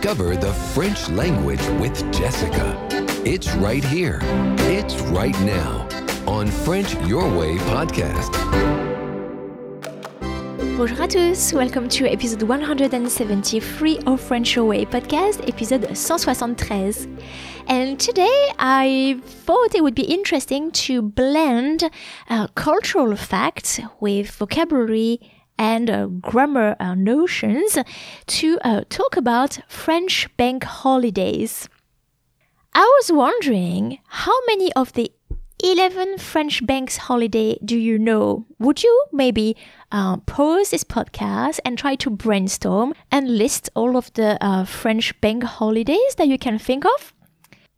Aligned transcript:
Discover 0.00 0.36
the 0.36 0.54
French 0.72 1.10
language 1.10 1.60
with 1.78 1.94
Jessica. 2.10 2.74
It's 3.26 3.54
right 3.56 3.84
here. 3.84 4.18
It's 4.60 4.98
right 5.12 5.38
now 5.42 5.86
on 6.26 6.46
French 6.46 6.94
Your 7.06 7.28
Way 7.38 7.58
podcast. 7.68 8.32
Bonjour 10.78 11.02
à 11.02 11.06
tous, 11.06 11.52
welcome 11.52 11.86
to 11.90 12.06
episode 12.06 12.42
173 12.44 13.98
of 14.06 14.22
French 14.22 14.56
Your 14.56 14.64
Way 14.64 14.86
podcast, 14.86 15.46
episode 15.46 15.84
173. 15.84 17.06
And 17.68 18.00
today 18.00 18.52
I 18.58 19.20
thought 19.26 19.74
it 19.74 19.82
would 19.82 19.94
be 19.94 20.04
interesting 20.04 20.70
to 20.88 21.02
blend 21.02 21.90
uh, 22.30 22.46
cultural 22.54 23.16
facts 23.16 23.78
with 24.00 24.30
vocabulary 24.30 25.20
and 25.60 25.90
uh, 25.90 26.06
grammar 26.06 26.74
uh, 26.80 26.94
notions 26.94 27.76
to 28.26 28.58
uh, 28.64 28.82
talk 28.88 29.14
about 29.16 29.60
French 29.68 30.26
bank 30.38 30.64
holidays. 30.64 31.68
I 32.74 32.80
was 32.98 33.12
wondering 33.12 33.98
how 34.08 34.32
many 34.46 34.72
of 34.72 34.94
the 34.94 35.12
11 35.62 36.16
French 36.16 36.64
banks 36.64 36.96
holiday 36.96 37.58
do 37.62 37.76
you 37.76 37.98
know? 37.98 38.46
Would 38.58 38.82
you 38.82 39.04
maybe 39.12 39.54
uh, 39.92 40.16
pause 40.18 40.70
this 40.70 40.82
podcast 40.82 41.60
and 41.66 41.76
try 41.76 41.94
to 41.96 42.08
brainstorm 42.08 42.94
and 43.12 43.36
list 43.36 43.68
all 43.74 43.98
of 43.98 44.10
the 44.14 44.42
uh, 44.42 44.64
French 44.64 45.20
bank 45.20 45.42
holidays 45.44 46.14
that 46.16 46.28
you 46.28 46.38
can 46.38 46.58
think 46.58 46.86
of? 46.86 47.12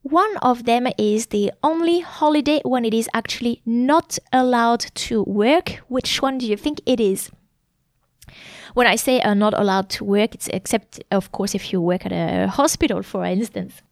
One 0.03 0.37
of 0.37 0.67
them 0.67 0.87
is 0.97 1.27
the 1.27 1.51
only 1.65 1.99
holiday 2.01 2.61
when 2.65 2.85
it 2.85 2.95
is 2.95 3.09
actually 3.13 3.61
not 3.67 4.19
allowed 4.33 4.87
to 5.07 5.25
work. 5.25 5.81
Which 5.89 6.23
one 6.23 6.39
do 6.39 6.47
you 6.47 6.57
think 6.57 6.81
it 6.87 7.01
is? 7.01 7.31
When 8.75 8.87
I 8.87 8.97
say 8.97 9.21
are 9.21 9.35
not 9.35 9.55
allowed 9.55 9.89
to 9.91 10.05
work, 10.05 10.35
it's 10.35 10.49
except, 10.49 11.03
of 11.11 11.33
course, 11.33 11.55
if 11.55 11.73
you 11.73 11.81
work 11.81 12.07
at 12.07 12.13
a 12.13 12.49
hospital, 12.49 13.03
for 13.03 13.25
instance. 13.25 13.83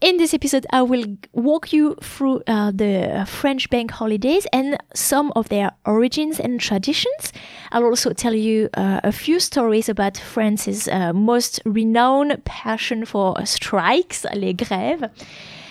In 0.00 0.18
this 0.18 0.34
episode, 0.34 0.66
I 0.70 0.82
will 0.82 1.16
walk 1.32 1.72
you 1.72 1.94
through 2.02 2.42
uh, 2.46 2.72
the 2.72 3.24
French 3.26 3.70
bank 3.70 3.90
holidays 3.92 4.46
and 4.52 4.76
some 4.92 5.32
of 5.34 5.48
their 5.48 5.70
origins 5.86 6.38
and 6.38 6.60
traditions. 6.60 7.32
I'll 7.72 7.84
also 7.84 8.12
tell 8.12 8.34
you 8.34 8.68
uh, 8.74 9.00
a 9.02 9.12
few 9.12 9.40
stories 9.40 9.88
about 9.88 10.18
France's 10.18 10.88
uh, 10.88 11.14
most 11.14 11.62
renowned 11.64 12.44
passion 12.44 13.06
for 13.06 13.34
strikes, 13.46 14.26
les 14.34 14.52
grèves. 14.52 15.08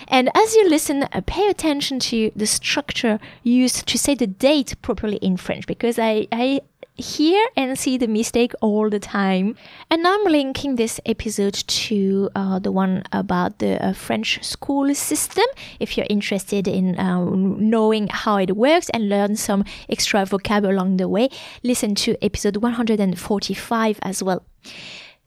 And 0.07 0.29
as 0.35 0.55
you 0.55 0.67
listen, 0.67 1.03
uh, 1.03 1.21
pay 1.25 1.47
attention 1.47 1.99
to 1.99 2.31
the 2.35 2.47
structure 2.47 3.19
used 3.43 3.87
to 3.87 3.97
say 3.97 4.15
the 4.15 4.27
date 4.27 4.75
properly 4.81 5.17
in 5.17 5.37
French 5.37 5.67
because 5.67 5.99
I, 5.99 6.27
I 6.31 6.61
hear 6.95 7.47
and 7.55 7.77
see 7.77 7.97
the 7.97 8.07
mistake 8.07 8.53
all 8.61 8.89
the 8.89 8.99
time. 8.99 9.55
And 9.89 10.05
I'm 10.07 10.23
linking 10.25 10.75
this 10.75 10.99
episode 11.05 11.53
to 11.53 12.29
uh, 12.35 12.59
the 12.59 12.71
one 12.71 13.03
about 13.11 13.59
the 13.59 13.83
uh, 13.83 13.93
French 13.93 14.43
school 14.43 14.93
system. 14.93 15.45
If 15.79 15.97
you're 15.97 16.07
interested 16.09 16.67
in 16.67 16.97
uh, 16.99 17.25
knowing 17.25 18.07
how 18.09 18.37
it 18.37 18.55
works 18.55 18.89
and 18.89 19.09
learn 19.09 19.35
some 19.35 19.63
extra 19.89 20.21
vocab 20.25 20.67
along 20.67 20.97
the 20.97 21.07
way, 21.07 21.29
listen 21.63 21.95
to 21.95 22.15
episode 22.23 22.57
145 22.57 23.99
as 24.01 24.21
well. 24.21 24.45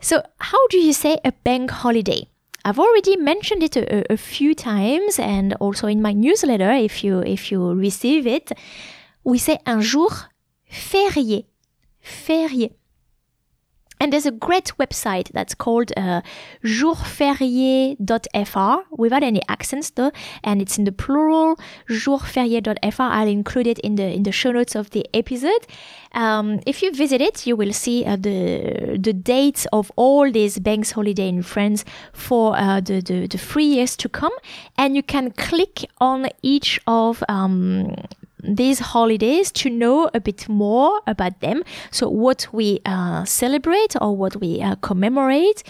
So, 0.01 0.23
how 0.39 0.67
do 0.69 0.79
you 0.79 0.93
say 0.93 1.19
a 1.25 1.33
bank 1.33 1.71
holiday? 1.71 2.29
I've 2.65 2.79
already 2.79 3.17
mentioned 3.17 3.63
it 3.63 3.77
a, 3.77 4.13
a 4.13 4.17
few 4.17 4.55
times 4.55 5.19
and 5.19 5.55
also 5.55 5.87
in 5.87 6.03
my 6.03 6.13
newsletter 6.13 6.73
if 6.73 7.05
you 7.05 7.21
if 7.21 7.53
you 7.53 7.73
receive 7.73 8.27
it. 8.27 8.53
We 9.25 9.39
say 9.39 9.59
un 9.67 9.81
jour 9.81 10.11
férié 10.69 11.47
férié. 12.07 12.71
And 13.99 14.13
there's 14.13 14.27
a 14.27 14.31
great 14.31 14.73
website 14.79 15.33
that's 15.33 15.55
called 15.55 15.91
uh, 15.97 16.21
jourférié.fr 16.63 17.97
without 18.91 19.23
any 19.23 19.41
accents 19.49 19.89
though, 19.91 20.13
and 20.45 20.61
it's 20.61 20.77
in 20.77 20.85
the 20.85 20.93
plural 20.93 21.57
jourférié.fr. 21.89 23.01
I'll 23.01 23.27
include 23.27 23.67
it 23.67 23.79
in 23.79 23.95
the 23.95 24.05
in 24.05 24.25
the 24.25 24.33
show 24.33 24.53
notes 24.53 24.75
of 24.75 24.91
the 24.91 25.07
episode. 25.15 25.67
Um, 26.13 26.61
if 26.67 26.83
you 26.83 26.93
visit 26.93 27.23
it, 27.23 27.47
you 27.47 27.57
will 27.57 27.73
see 27.73 28.05
uh, 28.05 28.17
the 28.17 28.99
the 29.01 29.15
dates 29.15 29.67
of 29.73 29.91
all 29.97 30.31
these 30.31 30.59
banks 30.59 30.91
holiday 30.91 31.29
in 31.29 31.43
France 31.43 31.87
for 32.13 32.55
uh, 32.55 32.81
the, 32.83 33.01
the 33.01 33.27
the 33.27 33.39
three 33.39 33.65
years 33.65 33.97
to 33.97 34.11
come, 34.11 34.33
and 34.77 34.95
you 34.95 35.03
can 35.03 35.31
click 35.31 35.87
on 36.03 36.29
each 36.43 36.79
of 36.87 37.25
um, 37.31 37.95
these 38.47 38.79
holidays 38.79 39.51
to 39.53 39.71
know 39.71 40.11
a 40.15 40.21
bit 40.21 40.49
more 40.49 41.01
about 41.07 41.41
them. 41.41 41.63
So, 41.91 42.09
what 42.09 42.47
we 42.53 42.81
uh, 42.87 43.25
celebrate 43.25 43.97
or 44.01 44.17
what 44.17 44.37
we 44.37 44.61
uh, 44.63 44.77
commemorate, 44.77 45.63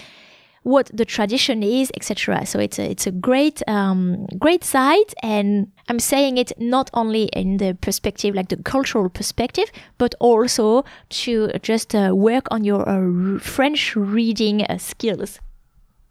what 0.63 0.91
the 0.93 1.05
tradition 1.05 1.63
is, 1.63 1.91
etc. 1.95 2.45
So, 2.47 2.59
it's 2.59 2.79
a, 2.79 2.91
it's 2.91 3.07
a 3.07 3.13
great, 3.13 3.63
um, 3.69 4.27
great 4.39 4.65
site. 4.65 5.15
And 5.23 5.73
I'm 5.89 6.01
saying 6.01 6.39
it 6.39 6.53
not 6.59 6.91
only 6.95 7.25
in 7.33 7.59
the 7.59 7.75
perspective, 7.81 8.35
like 8.35 8.49
the 8.49 8.63
cultural 8.63 9.09
perspective, 9.09 9.71
but 9.99 10.15
also 10.21 10.85
to 11.11 11.51
just 11.63 11.95
uh, 11.95 12.13
work 12.15 12.47
on 12.51 12.65
your 12.65 12.89
uh, 12.89 13.39
French 13.39 13.97
reading 13.97 14.63
uh, 14.63 14.79
skills. 14.79 15.41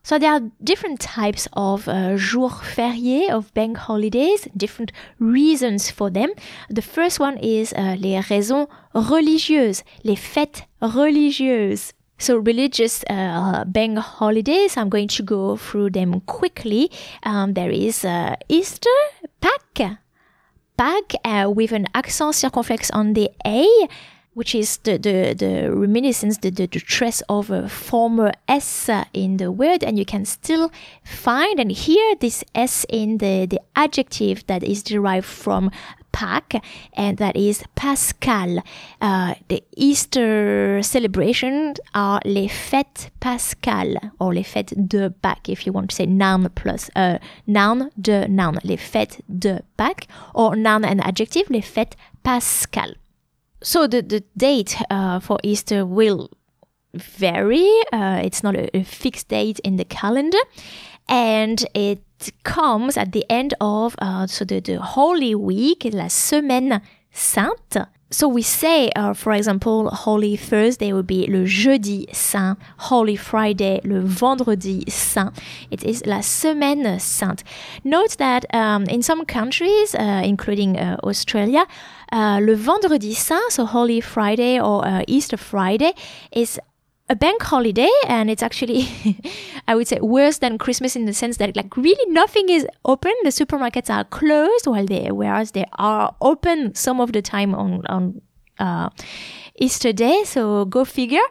So 0.06 0.20
there 0.20 0.34
are 0.34 0.42
different 0.64 1.00
types 1.00 1.48
of 1.54 1.88
uh, 1.88 2.16
jours 2.16 2.54
fériés, 2.62 3.32
of 3.32 3.52
bank 3.56 3.76
holidays, 3.78 4.48
different 4.56 4.92
reasons 5.18 5.90
for 5.90 6.12
them. 6.12 6.30
The 6.70 6.84
first 6.84 7.20
one 7.20 7.38
is 7.40 7.74
uh, 7.74 7.96
les 7.98 8.22
raisons 8.30 8.68
religieuses, 8.94 9.82
les 10.04 10.16
fêtes 10.16 10.62
religieuses. 10.80 11.94
So 12.20 12.38
religious 12.38 13.04
uh, 13.10 13.66
bank 13.66 13.98
holidays, 13.98 14.78
I'm 14.78 14.90
going 14.90 15.08
to 15.08 15.24
go 15.24 15.58
through 15.58 15.90
them 15.90 16.22
quickly. 16.28 16.92
Um, 17.24 17.56
there 17.56 17.72
is 17.72 18.06
uh, 18.06 18.36
Easter, 18.48 18.98
Pâques, 19.42 19.98
Pâques 20.78 21.16
uh, 21.26 21.50
with 21.50 21.72
an 21.72 21.88
accent 21.96 22.36
circumflex 22.36 22.92
on 22.92 23.14
the 23.14 23.32
A 23.44 23.66
which 24.36 24.54
is 24.54 24.78
the, 24.84 24.98
the, 24.98 25.34
the 25.34 25.72
reminiscence, 25.74 26.38
the, 26.40 26.50
the, 26.52 26.68
the 26.68 26.80
trace 26.80 27.24
of 27.30 27.50
a 27.50 27.68
former 27.70 28.32
S 28.48 28.90
in 29.14 29.38
the 29.38 29.50
word, 29.50 29.82
and 29.84 29.98
you 29.98 30.06
can 30.06 30.26
still 30.26 30.72
find 31.04 31.60
and 31.60 31.72
hear 31.72 32.16
this 32.16 32.44
S 32.54 32.86
in 32.90 33.18
the, 33.20 33.48
the 33.50 33.62
adjective 33.78 34.46
that 34.48 34.62
is 34.62 34.84
derived 34.84 35.26
from 35.26 35.72
Pâques, 36.12 36.62
and 36.94 37.18
that 37.18 37.36
is 37.38 37.64
Pascal. 37.76 38.62
Uh, 39.02 39.36
the 39.48 39.64
Easter 39.78 40.82
celebrations 40.84 41.80
are 41.94 42.20
les 42.26 42.50
fêtes 42.50 43.10
pascales, 43.22 43.98
or 44.20 44.34
les 44.34 44.44
fêtes 44.44 44.74
de 44.88 45.10
Pâques, 45.24 45.50
if 45.50 45.66
you 45.66 45.72
want 45.72 45.90
to 45.90 45.96
say 45.96 46.06
noun 46.06 46.50
plus 46.56 46.90
uh, 46.98 47.18
noun 47.48 47.90
de 48.00 48.28
noun, 48.28 48.60
les 48.66 48.78
fêtes 48.78 49.22
de 49.30 49.62
Pâques, 49.78 50.08
or 50.34 50.58
noun 50.58 50.84
and 50.84 51.02
adjective, 51.06 51.50
les 51.50 51.62
fêtes 51.62 51.96
pascales 52.24 52.96
so 53.66 53.88
the, 53.88 54.04
the 54.04 54.24
date 54.38 54.78
uh, 54.92 55.20
for 55.20 55.40
Easter 55.42 55.86
will 55.88 56.30
vary. 56.94 57.68
Uh, 57.92 58.22
it's 58.24 58.44
not 58.44 58.56
a, 58.56 58.78
a, 58.78 58.84
fixed 58.84 59.28
date 59.30 59.60
in 59.64 59.78
the 59.78 59.84
calendar, 59.86 60.38
and 61.10 61.66
it 61.74 62.04
comes 62.44 62.96
at 62.96 63.12
the 63.12 63.26
end 63.28 63.56
of 63.60 63.96
uh, 63.98 64.28
so 64.28 64.46
the, 64.46 64.60
the 64.60 64.80
Holy 64.80 65.34
Week, 65.34 65.88
la 65.92 66.08
Semaine 66.08 66.80
Sainte. 67.12 67.88
So 68.16 68.30
we 68.30 68.44
say, 68.44 68.90
uh, 68.96 69.14
for 69.14 69.34
example, 69.34 69.90
Holy 69.90 70.38
Thursday 70.38 70.94
would 70.94 71.06
be 71.06 71.28
le 71.28 71.46
Jeudi 71.46 72.06
Saint, 72.14 72.58
Holy 72.78 73.18
Friday, 73.18 73.82
le 73.84 74.00
Vendredi 74.00 74.86
Saint. 74.88 75.34
It 75.70 75.84
is 75.84 76.02
la 76.06 76.22
Semaine 76.22 76.98
Sainte. 76.98 77.44
Note 77.84 78.16
that 78.18 78.46
um, 78.56 78.86
in 78.86 79.02
some 79.02 79.26
countries, 79.26 79.94
uh, 79.96 80.22
including 80.24 80.80
uh, 80.80 80.96
Australia, 81.04 81.68
uh, 82.14 82.40
le 82.42 82.56
Vendredi 82.56 83.14
Saint, 83.14 83.52
so 83.52 83.66
Holy 83.66 84.00
Friday 84.00 84.62
or 84.62 84.88
uh, 84.88 85.04
Easter 85.10 85.36
Friday, 85.36 85.94
is 86.32 86.58
a 87.08 87.16
bank 87.16 87.44
holiday 87.44 87.90
and 88.08 88.32
it's 88.32 88.42
actually 88.42 88.88
i 89.68 89.76
would 89.76 89.88
say 89.88 90.00
worse 90.00 90.40
than 90.40 90.58
christmas 90.58 90.96
in 90.96 91.06
the 91.06 91.14
sense 91.14 91.38
that 91.38 91.56
like 91.56 91.78
really 91.78 92.12
nothing 92.12 92.50
is 92.50 92.66
open. 92.86 93.14
The 93.24 93.30
supermarkets 93.30 93.90
are 93.90 94.04
closed 94.04 94.68
while 94.68 94.86
they 94.86 95.12
whereas 95.12 95.52
they 95.52 95.66
are 95.78 96.16
open 96.22 96.74
some 96.76 97.02
of 97.02 97.12
the 97.12 97.22
time 97.22 97.54
on 97.56 97.86
on 97.88 98.22
uh, 98.60 98.90
easter 99.60 99.94
day. 99.94 100.24
So 100.24 100.66
go 100.66 100.86
figure. 100.86 101.28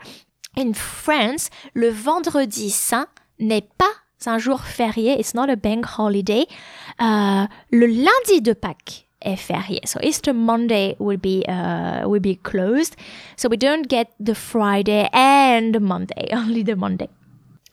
In 0.56 0.72
france 0.74 1.50
le 1.74 1.90
vendredi 1.90 2.70
saint 2.70 3.08
n'est 3.38 3.68
pas 3.78 3.92
un 4.26 4.38
jour 4.38 4.60
férié. 4.60 5.18
It's 5.18 5.34
not 5.34 5.50
a 5.50 5.56
bank 5.56 5.84
holiday. 5.84 6.46
Uh, 6.98 7.46
le 7.70 7.86
lundi 7.86 8.40
de 8.40 8.54
pâques 8.54 9.03
férié. 9.24 9.80
So 9.86 9.98
Easter 10.02 10.32
Monday 10.32 10.96
will 10.98 11.18
be 11.18 11.44
uh, 11.48 12.08
will 12.08 12.20
be 12.20 12.36
closed. 12.36 12.96
So 13.36 13.48
we 13.48 13.56
don't 13.56 13.88
get 13.88 14.12
the 14.20 14.34
Friday 14.34 15.08
and 15.12 15.74
the 15.74 15.80
Monday, 15.80 16.28
only 16.32 16.62
the 16.62 16.76
Monday. 16.76 17.08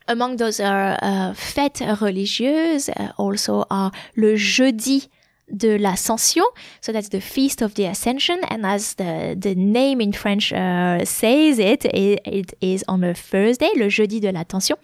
Among 0.07 0.37
those 0.37 0.59
are 0.59 0.97
uh, 1.01 1.33
fêtes 1.33 1.81
religieuses 2.01 2.89
uh, 2.89 3.11
also 3.17 3.65
are 3.69 3.91
le 4.15 4.35
jeudi 4.35 5.09
de 5.51 5.77
l'Ascension. 5.77 6.45
So 6.81 6.91
that's 6.91 7.09
the 7.09 7.21
Feast 7.21 7.61
of 7.61 7.75
the 7.75 7.85
Ascension. 7.85 8.43
And 8.45 8.65
as 8.65 8.95
the, 8.95 9.35
the 9.37 9.55
name 9.55 10.01
in 10.01 10.11
French 10.11 10.51
uh, 10.53 11.05
says 11.05 11.59
it, 11.59 11.85
it, 11.85 12.21
it 12.25 12.53
is 12.61 12.83
on 12.87 13.03
a 13.03 13.13
Thursday, 13.13 13.69
le 13.75 13.89
jeudi 13.89 14.19
de 14.19 14.31
l'Ascension, 14.31 14.77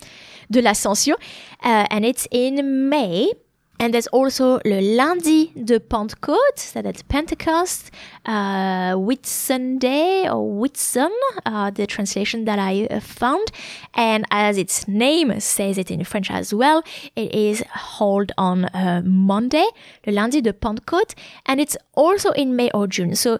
de 0.51 0.61
l'Ascension. 0.61 1.15
Uh, 1.63 1.87
and 1.89 2.05
it's 2.05 2.27
in 2.31 2.89
May. 2.89 3.33
And 3.79 3.93
there's 3.93 4.07
also 4.07 4.59
le 4.65 4.81
lundi 4.81 5.51
de 5.55 5.79
Pentecôte, 5.79 6.57
so 6.57 6.81
that's 6.81 7.03
Pentecost, 7.03 7.91
uh, 8.25 8.93
Whitsunday 8.95 10.25
or 10.25 10.67
Whitsun, 10.67 11.11
uh, 11.45 11.69
the 11.69 11.85
translation 11.85 12.45
that 12.45 12.57
I 12.57 12.87
uh, 12.89 12.99
found. 12.99 13.51
And 13.93 14.25
as 14.31 14.57
its 14.57 14.87
name 14.87 15.39
says 15.39 15.77
it 15.77 15.91
in 15.91 16.03
French 16.03 16.31
as 16.31 16.53
well, 16.53 16.81
it 17.15 17.33
is 17.35 17.61
held 17.99 18.31
on 18.37 18.65
uh, 18.65 19.03
Monday, 19.05 19.67
le 20.07 20.11
lundi 20.11 20.41
de 20.41 20.53
Pentecôte, 20.53 21.13
and 21.45 21.61
it's 21.61 21.77
also 21.93 22.31
in 22.31 22.55
May 22.55 22.71
or 22.73 22.87
June. 22.87 23.15
So 23.15 23.37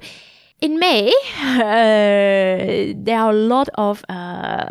in 0.62 0.80
May, 0.80 1.12
uh, 1.42 2.94
there 2.96 3.20
are 3.20 3.32
a 3.32 3.34
lot 3.34 3.70
of 3.76 4.04
uh, 4.10 4.66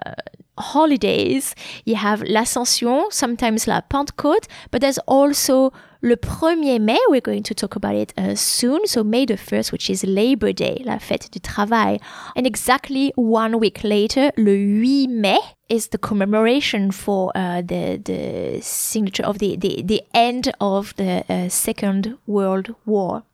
holidays. 0.58 1.54
You 1.84 1.96
have 1.96 2.22
l'Ascension, 2.22 3.06
sometimes 3.10 3.66
la 3.66 3.80
Pentecôte, 3.82 4.46
but 4.70 4.80
there's 4.80 4.98
also 5.06 5.72
le 6.02 6.16
1er 6.16 6.80
mai. 6.80 6.98
We're 7.08 7.20
going 7.20 7.42
to 7.44 7.54
talk 7.54 7.76
about 7.76 7.94
it 7.94 8.12
uh, 8.16 8.34
soon. 8.34 8.86
So 8.86 9.04
May 9.04 9.26
the 9.26 9.34
1st, 9.34 9.72
which 9.72 9.90
is 9.90 10.04
Labor 10.04 10.52
Day, 10.52 10.82
la 10.84 10.98
fête 10.98 11.30
du 11.30 11.40
travail. 11.40 11.98
And 12.34 12.46
exactly 12.46 13.12
one 13.16 13.58
week 13.58 13.84
later, 13.84 14.30
le 14.36 14.50
8 14.50 15.08
mai, 15.08 15.38
is 15.68 15.88
the 15.88 15.98
commemoration 15.98 16.90
for 16.90 17.32
uh, 17.34 17.60
the 17.60 18.00
the 18.04 18.60
signature 18.60 19.24
of 19.24 19.38
the, 19.38 19.56
the, 19.56 19.82
the 19.82 20.02
end 20.14 20.52
of 20.60 20.94
the 20.96 21.24
uh, 21.28 21.48
Second 21.48 22.18
World 22.26 22.74
War. 22.84 23.24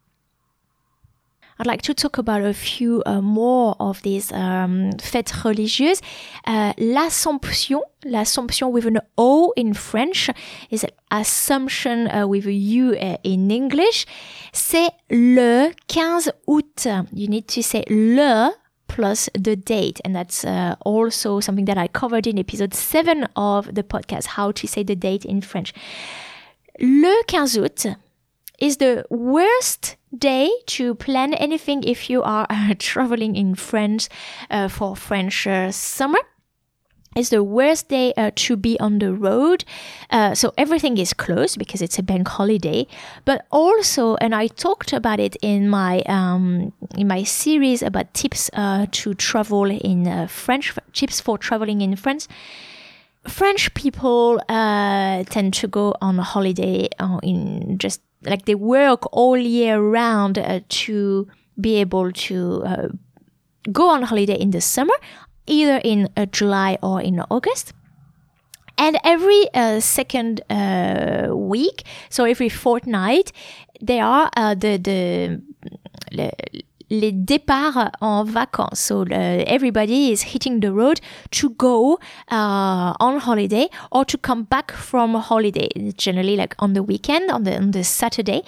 I'd 1.63 1.69
like 1.69 1.83
to 1.83 1.95
talk 1.95 2.19
about 2.19 2.43
a 2.43 2.53
few 2.53 3.05
uh, 3.07 3.21
more 3.21 3.77
of 3.79 4.03
these 4.03 4.33
um, 4.33 4.91
fêtes 4.99 5.45
religieuses. 5.45 6.03
Uh, 6.45 6.73
L'Assomption, 6.77 7.81
l'Assomption 8.05 8.73
with 8.73 8.85
an 8.85 8.99
O 9.17 9.53
in 9.57 9.73
French, 9.73 10.29
is 10.71 10.85
Assumption 11.13 12.11
uh, 12.11 12.27
with 12.27 12.47
a 12.49 12.53
U 12.53 12.97
uh, 12.97 13.17
in 13.23 13.49
English. 13.53 14.07
C'est 14.53 14.91
le 15.09 15.71
15 15.87 16.33
août. 16.49 16.89
You 17.13 17.29
need 17.29 17.47
to 17.47 17.63
say 17.63 17.85
le 17.89 18.51
plus 18.89 19.31
the 19.35 19.55
date. 19.55 20.01
And 20.05 20.17
that's 20.17 20.45
uh, 20.45 20.75
also 20.85 21.39
something 21.39 21.67
that 21.67 21.79
I 21.79 21.87
covered 21.87 22.27
in 22.27 22.41
episode 22.41 22.75
7 22.75 23.29
of 23.37 23.73
the 23.73 23.85
podcast, 23.85 24.27
how 24.27 24.51
to 24.51 24.67
say 24.67 24.83
the 24.83 24.97
date 24.97 25.25
in 25.25 25.41
French. 25.41 25.73
Le 26.81 27.23
15 27.29 27.63
août 27.63 27.87
is 28.63 28.77
the 28.77 29.05
worst 29.11 29.97
day 30.17 30.49
to 30.67 30.95
plan 30.95 31.35
anything 31.35 31.83
if 31.83 32.09
you 32.09 32.23
are 32.23 32.47
uh, 32.51 32.75
traveling 32.79 33.35
in 33.35 33.57
France 33.57 34.09
uh, 34.51 34.69
for 34.69 34.95
French 34.95 35.47
uh, 35.47 35.73
summer. 35.73 36.21
It's 37.15 37.29
the 37.29 37.45
worst 37.45 37.91
day 37.91 38.15
uh, 38.17 38.31
to 38.37 38.57
be 38.57 38.81
on 38.81 38.99
the 38.99 39.13
road. 39.13 39.65
Uh, 40.09 40.35
so 40.35 40.55
everything 40.57 40.97
is 40.97 41.13
closed 41.13 41.59
because 41.59 41.83
it's 41.83 41.99
a 41.99 42.03
bank 42.03 42.27
holiday. 42.27 42.87
But 43.27 43.45
also, 43.51 44.15
and 44.17 44.35
I 44.35 44.47
talked 44.47 44.95
about 44.95 45.21
it 45.21 45.37
in 45.43 45.69
my 45.69 46.01
um, 46.07 46.73
in 46.97 47.09
my 47.09 47.23
series 47.25 47.83
about 47.83 48.15
tips 48.15 48.49
uh, 48.55 48.87
to 48.93 49.13
travel 49.13 49.71
in 49.71 50.27
French, 50.29 50.73
tips 50.95 51.21
for 51.21 51.37
traveling 51.37 51.83
in 51.83 51.97
France. 51.97 52.29
French 53.29 53.75
people 53.75 54.41
tend 54.49 55.53
to 55.53 55.69
go 55.69 55.95
on 56.01 56.17
holiday 56.17 56.89
in 57.23 57.77
just 57.77 58.01
like 58.25 58.45
they 58.45 58.55
work 58.55 59.07
all 59.13 59.37
year 59.37 59.81
round 59.81 60.39
uh, 60.39 60.61
to 60.69 61.29
be 61.61 61.77
able 61.77 62.13
to 62.13 62.63
uh, 62.65 62.89
go 63.71 63.89
on 63.91 64.03
holiday 64.03 64.35
in 64.35 64.51
the 64.51 64.61
summer, 64.61 64.95
either 65.47 65.81
in 65.85 66.09
uh, 66.17 66.27
July 66.27 66.79
or 66.83 67.01
in 67.01 67.21
August. 67.31 67.73
And 68.79 68.99
every 69.05 69.47
uh, 69.55 69.81
second 69.81 70.41
uh, 70.51 71.29
week, 71.33 71.85
so 72.09 72.25
every 72.25 72.49
fortnight, 72.49 73.33
there 73.81 74.05
are 74.05 74.31
uh, 74.37 74.55
the 74.55 74.79
the 74.79 75.43
les 76.93 77.11
départs 77.11 77.91
en 78.01 78.23
vacances. 78.23 78.79
So 78.79 79.03
uh, 79.03 79.45
everybody 79.47 80.13
is 80.13 80.23
hitting 80.23 80.61
the 80.61 80.73
road 80.73 81.01
to 81.31 81.51
go 81.51 81.99
uh, 82.31 82.93
on 83.01 83.19
holiday 83.19 83.69
or 83.91 84.05
to 84.05 84.19
come 84.19 84.45
back 84.45 84.73
from 84.73 85.15
holiday. 85.15 85.69
Generally, 85.97 86.37
like 86.37 86.55
on 86.59 86.75
the 86.75 86.83
weekend, 86.83 87.31
on 87.31 87.45
the 87.45 87.57
on 87.57 87.71
the 87.71 87.83
Saturday. 87.83 88.43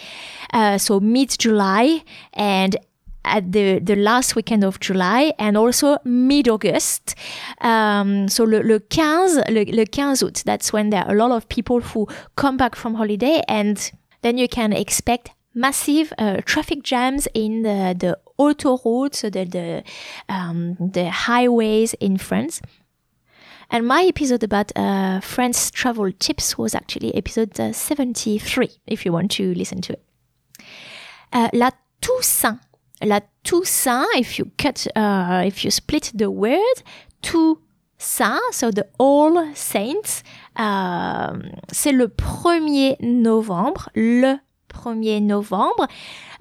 Uh, 0.52 0.76
so 0.78 1.00
mid 1.00 1.30
July 1.38 2.02
and 2.34 2.76
at 3.24 3.50
the, 3.52 3.78
the 3.78 3.96
last 3.96 4.36
weekend 4.36 4.62
of 4.62 4.78
July 4.80 5.32
and 5.38 5.56
also 5.56 5.96
mid-August. 6.04 7.14
Um, 7.62 8.28
so 8.28 8.44
le, 8.44 8.58
le 8.58 8.78
15, 8.80 9.44
le, 9.48 9.64
le 9.64 9.86
15 9.86 10.22
août, 10.22 10.42
that's 10.44 10.74
when 10.74 10.90
there 10.90 11.04
are 11.06 11.14
a 11.14 11.16
lot 11.16 11.30
of 11.30 11.48
people 11.48 11.80
who 11.80 12.06
come 12.36 12.58
back 12.58 12.76
from 12.76 12.96
holiday 12.96 13.42
and 13.48 13.92
then 14.20 14.36
you 14.36 14.46
can 14.46 14.74
expect 14.74 15.30
massive 15.54 16.12
uh, 16.18 16.38
traffic 16.44 16.82
jams 16.82 17.28
in 17.34 17.62
the, 17.62 17.94
the 17.98 18.18
autoroutes, 18.38 19.22
the, 19.22 19.44
the, 19.44 19.84
um, 20.28 20.76
the 20.78 21.10
highways 21.10 21.94
in 21.94 22.18
France. 22.18 22.60
And 23.70 23.86
my 23.86 24.02
episode 24.02 24.42
about 24.42 24.72
uh, 24.76 25.20
France 25.20 25.70
travel 25.70 26.12
tips 26.12 26.58
was 26.58 26.74
actually 26.74 27.14
episode 27.14 27.58
uh, 27.58 27.72
73, 27.72 28.68
if 28.86 29.04
you 29.04 29.12
want 29.12 29.30
to 29.32 29.54
listen 29.54 29.80
to 29.82 29.94
it. 29.94 30.02
Uh, 31.32 31.48
la 31.52 31.70
Toussaint. 32.00 32.58
La 33.02 33.20
Toussaint, 33.42 34.06
if 34.14 34.38
you 34.38 34.50
cut, 34.58 34.86
uh, 34.94 35.42
if 35.46 35.64
you 35.64 35.70
split 35.70 36.12
the 36.14 36.30
word, 36.30 36.82
Toussaint, 37.22 38.40
so 38.52 38.70
the 38.70 38.86
All 38.98 39.54
Saints, 39.54 40.22
um, 40.56 41.50
c'est 41.72 41.92
le 41.92 42.08
1er 42.08 42.96
novembre, 43.00 43.88
le 43.94 44.38
1er 44.74 45.22
novembre. 45.22 45.88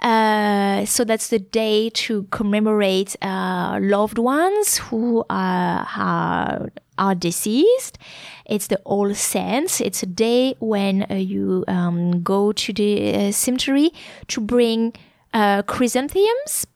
Uh, 0.01 0.85
so 0.85 1.05
that's 1.05 1.29
the 1.29 1.39
day 1.39 1.89
to 1.91 2.23
commemorate 2.23 3.15
uh, 3.21 3.79
loved 3.81 4.17
ones 4.17 4.77
who 4.77 5.23
are, 5.29 5.87
are, 5.95 6.69
are 6.97 7.15
deceased. 7.15 7.97
It's 8.45 8.67
the 8.67 8.79
All 8.83 9.13
Saints. 9.13 9.79
It's 9.79 10.03
a 10.03 10.05
day 10.05 10.55
when 10.59 11.05
uh, 11.09 11.15
you 11.15 11.63
um, 11.67 12.21
go 12.21 12.51
to 12.51 12.73
the 12.73 13.15
uh, 13.15 13.31
cemetery 13.31 13.91
to 14.27 14.41
bring 14.41 14.93
uh, 15.33 15.61
chrysanthemums. 15.63 16.67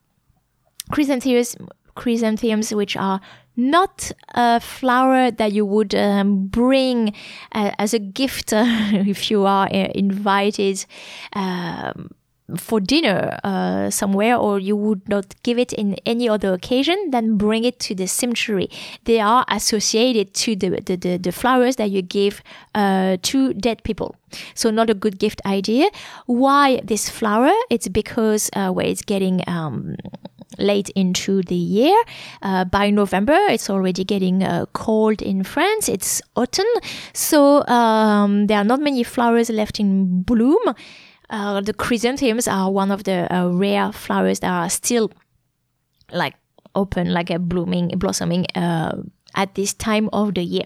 Chrysanthemums, 0.91 1.57
chrysanthemums, 1.97 2.73
which 2.73 2.95
are 2.95 3.19
not 3.57 4.11
a 4.35 4.59
flower 4.59 5.31
that 5.31 5.51
you 5.51 5.65
would 5.65 5.93
um, 5.95 6.47
bring 6.47 7.13
uh, 7.51 7.71
as 7.79 7.93
a 7.93 7.99
gift 7.99 8.53
if 8.53 9.29
you 9.31 9.45
are 9.45 9.67
uh, 9.67 9.89
invited 9.95 10.85
um, 11.33 12.11
for 12.55 12.79
dinner 12.79 13.39
uh, 13.43 13.89
somewhere, 13.89 14.37
or 14.37 14.59
you 14.59 14.75
would 14.75 15.07
not 15.09 15.35
give 15.43 15.59
it 15.59 15.73
in 15.73 15.95
any 16.05 16.29
other 16.29 16.53
occasion, 16.53 17.11
then 17.11 17.35
bring 17.35 17.65
it 17.65 17.79
to 17.79 17.95
the 17.95 18.07
cemetery. 18.07 18.69
They 19.03 19.19
are 19.19 19.43
associated 19.49 20.33
to 20.35 20.55
the, 20.55 20.69
the, 20.81 20.95
the, 20.95 21.17
the 21.17 21.31
flowers 21.31 21.75
that 21.75 21.91
you 21.91 22.01
give 22.01 22.41
uh, 22.73 23.17
to 23.23 23.53
dead 23.53 23.83
people. 23.83 24.15
So 24.53 24.69
not 24.71 24.89
a 24.89 24.93
good 24.93 25.19
gift 25.19 25.41
idea. 25.45 25.89
Why 26.25 26.81
this 26.83 27.09
flower? 27.09 27.51
It's 27.69 27.87
because 27.87 28.49
uh, 28.53 28.71
where 28.71 28.85
it's 28.85 29.01
getting 29.01 29.43
um, 29.47 29.97
late 30.57 30.89
into 30.89 31.41
the 31.43 31.55
year. 31.55 32.01
Uh, 32.41 32.65
by 32.65 32.89
November, 32.89 33.37
it's 33.49 33.69
already 33.69 34.03
getting 34.03 34.43
uh, 34.43 34.65
cold 34.73 35.21
in 35.21 35.43
France. 35.43 35.89
It's 35.89 36.21
autumn, 36.35 36.65
so 37.13 37.65
um, 37.67 38.47
there 38.47 38.57
are 38.57 38.63
not 38.63 38.79
many 38.79 39.03
flowers 39.03 39.49
left 39.49 39.79
in 39.79 40.23
bloom. 40.23 40.59
Uh, 41.29 41.61
the 41.61 41.73
chrysanthemums 41.73 42.47
are 42.47 42.71
one 42.71 42.91
of 42.91 43.03
the 43.03 43.27
uh, 43.33 43.49
rare 43.49 43.91
flowers 43.91 44.39
that 44.39 44.49
are 44.49 44.69
still 44.69 45.11
like 46.11 46.35
open, 46.75 47.13
like 47.13 47.29
a 47.29 47.39
blooming, 47.39 47.89
blossoming 47.97 48.45
uh, 48.55 49.01
at 49.35 49.55
this 49.55 49.73
time 49.73 50.09
of 50.13 50.35
the 50.35 50.43
year. 50.43 50.65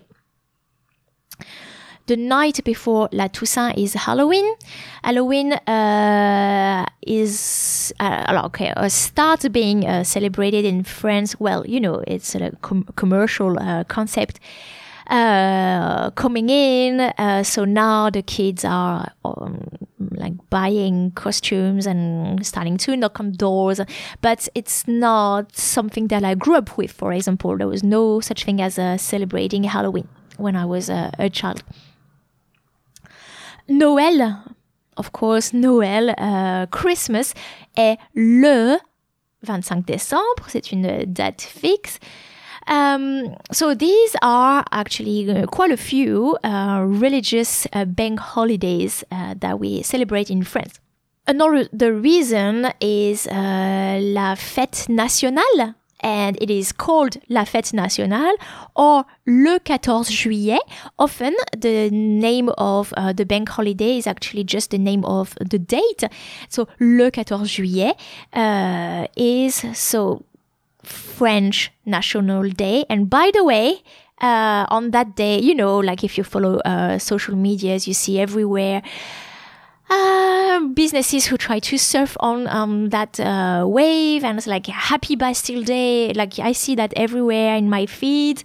The 2.07 2.17
night 2.17 2.63
before 2.65 3.07
La 3.11 3.27
Toussaint 3.27 3.77
is 3.77 3.93
Halloween. 3.93 4.55
Halloween 5.03 5.53
uh, 5.53 6.85
is 7.01 7.93
uh, 7.99 8.41
okay. 8.47 8.73
Uh, 8.75 8.89
starts 8.89 9.47
being 9.47 9.85
uh, 9.85 10.03
celebrated 10.03 10.65
in 10.65 10.83
France. 10.83 11.39
Well, 11.39 11.65
you 11.65 11.79
know, 11.79 12.03
it's 12.07 12.35
a 12.35 12.51
com- 12.61 12.87
commercial 12.95 13.57
uh, 13.59 13.83
concept. 13.85 14.39
Uh, 15.11 16.09
coming 16.11 16.49
in. 16.49 17.01
Uh, 17.01 17.43
so 17.43 17.65
now 17.65 18.09
the 18.09 18.21
kids 18.21 18.63
are 18.63 19.11
um, 19.25 19.59
like 20.11 20.31
buying 20.49 21.11
costumes 21.11 21.85
and 21.85 22.45
starting 22.45 22.77
to 22.77 22.95
knock 22.95 23.19
on 23.19 23.33
doors. 23.33 23.81
But 24.21 24.47
it's 24.55 24.87
not 24.87 25.53
something 25.53 26.07
that 26.07 26.23
I 26.23 26.35
grew 26.35 26.55
up 26.55 26.77
with. 26.77 26.93
For 26.93 27.11
example, 27.11 27.57
there 27.57 27.67
was 27.67 27.83
no 27.83 28.21
such 28.21 28.45
thing 28.45 28.61
as 28.61 28.79
uh, 28.79 28.95
celebrating 28.97 29.65
Halloween 29.65 30.07
when 30.37 30.55
I 30.55 30.63
was 30.63 30.87
a 30.89 31.29
child. 31.29 31.61
Noël. 33.69 34.41
of 34.97 35.11
course, 35.11 35.53
Noël, 35.53 36.13
uh, 36.17 36.67
Christmas 36.67 37.33
est 37.75 37.97
le 38.13 38.77
25 39.43 39.85
décembre. 39.85 40.45
C'est 40.47 40.71
une 40.71 41.05
date 41.05 41.41
fixe. 41.41 41.99
Um, 42.67 43.35
so 43.51 43.73
these 43.73 44.15
are 44.21 44.63
actually 44.71 45.29
uh, 45.29 45.45
quite 45.47 45.71
a 45.71 45.77
few 45.77 46.37
uh, 46.43 46.83
religious 46.85 47.67
uh, 47.73 47.85
bank 47.85 48.19
holidays 48.19 49.03
uh, 49.11 49.35
that 49.39 49.59
we 49.59 49.81
celebrate 49.81 50.29
in 50.29 50.43
France. 50.43 50.79
Another 51.27 51.67
the 51.71 51.93
reason 51.93 52.71
is 52.79 53.27
uh, 53.27 53.99
la 54.01 54.35
fête 54.35 54.89
nationale 54.89 55.75
and 56.01 56.37
it 56.41 56.49
is 56.49 56.71
called 56.73 57.17
La 57.29 57.45
Fête 57.45 57.73
Nationale 57.73 58.33
or 58.75 59.05
Le 59.25 59.59
14 59.59 60.03
Juillet. 60.09 60.59
Often 60.97 61.33
the 61.57 61.89
name 61.91 62.49
of 62.57 62.93
uh, 62.97 63.13
the 63.13 63.25
bank 63.25 63.49
holiday 63.49 63.97
is 63.97 64.07
actually 64.07 64.43
just 64.43 64.71
the 64.71 64.77
name 64.77 65.05
of 65.05 65.35
the 65.39 65.59
date. 65.59 66.05
So 66.49 66.67
Le 66.79 67.11
14 67.11 67.45
Juillet 67.45 67.93
uh, 68.33 69.07
is 69.15 69.63
so 69.73 70.25
French 70.83 71.71
National 71.85 72.49
Day. 72.49 72.85
And 72.89 73.09
by 73.09 73.31
the 73.33 73.43
way, 73.43 73.83
uh, 74.21 74.65
on 74.69 74.91
that 74.91 75.15
day, 75.15 75.39
you 75.39 75.55
know, 75.55 75.77
like 75.77 76.03
if 76.03 76.17
you 76.17 76.23
follow 76.23 76.59
uh, 76.59 76.97
social 76.99 77.35
medias, 77.35 77.87
you 77.87 77.93
see 77.93 78.19
everywhere 78.19 78.81
uh, 79.91 80.61
businesses 80.73 81.25
who 81.25 81.37
try 81.37 81.59
to 81.59 81.77
surf 81.77 82.15
on 82.21 82.47
um, 82.47 82.89
that 82.89 83.19
uh, 83.19 83.65
wave 83.67 84.23
and 84.23 84.37
it's 84.37 84.47
like 84.47 84.67
happy 84.67 85.15
Bastille 85.15 85.63
Day. 85.63 86.13
Like 86.13 86.39
I 86.39 86.53
see 86.53 86.75
that 86.75 86.93
everywhere 86.95 87.55
in 87.55 87.69
my 87.69 87.85
feed, 87.85 88.43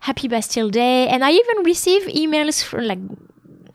happy 0.00 0.28
Bastille 0.28 0.70
Day. 0.70 1.08
And 1.08 1.24
I 1.24 1.30
even 1.30 1.64
receive 1.64 2.02
emails 2.02 2.62
from 2.64 2.84
like, 2.84 2.98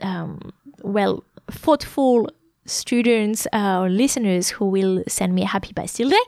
um, 0.01 0.51
well, 0.82 1.24
thoughtful 1.50 2.29
students 2.65 3.48
uh, 3.53 3.79
or 3.82 3.89
listeners 3.89 4.50
who 4.50 4.65
will 4.65 5.03
send 5.08 5.34
me 5.34 5.43
a 5.43 5.48
happy 5.48 5.74
Bastille 5.74 6.10
Day 6.10 6.25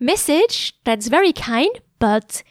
message. 0.00 0.74
That's 0.84 1.08
very 1.08 1.32
kind, 1.32 1.70
but 1.98 2.42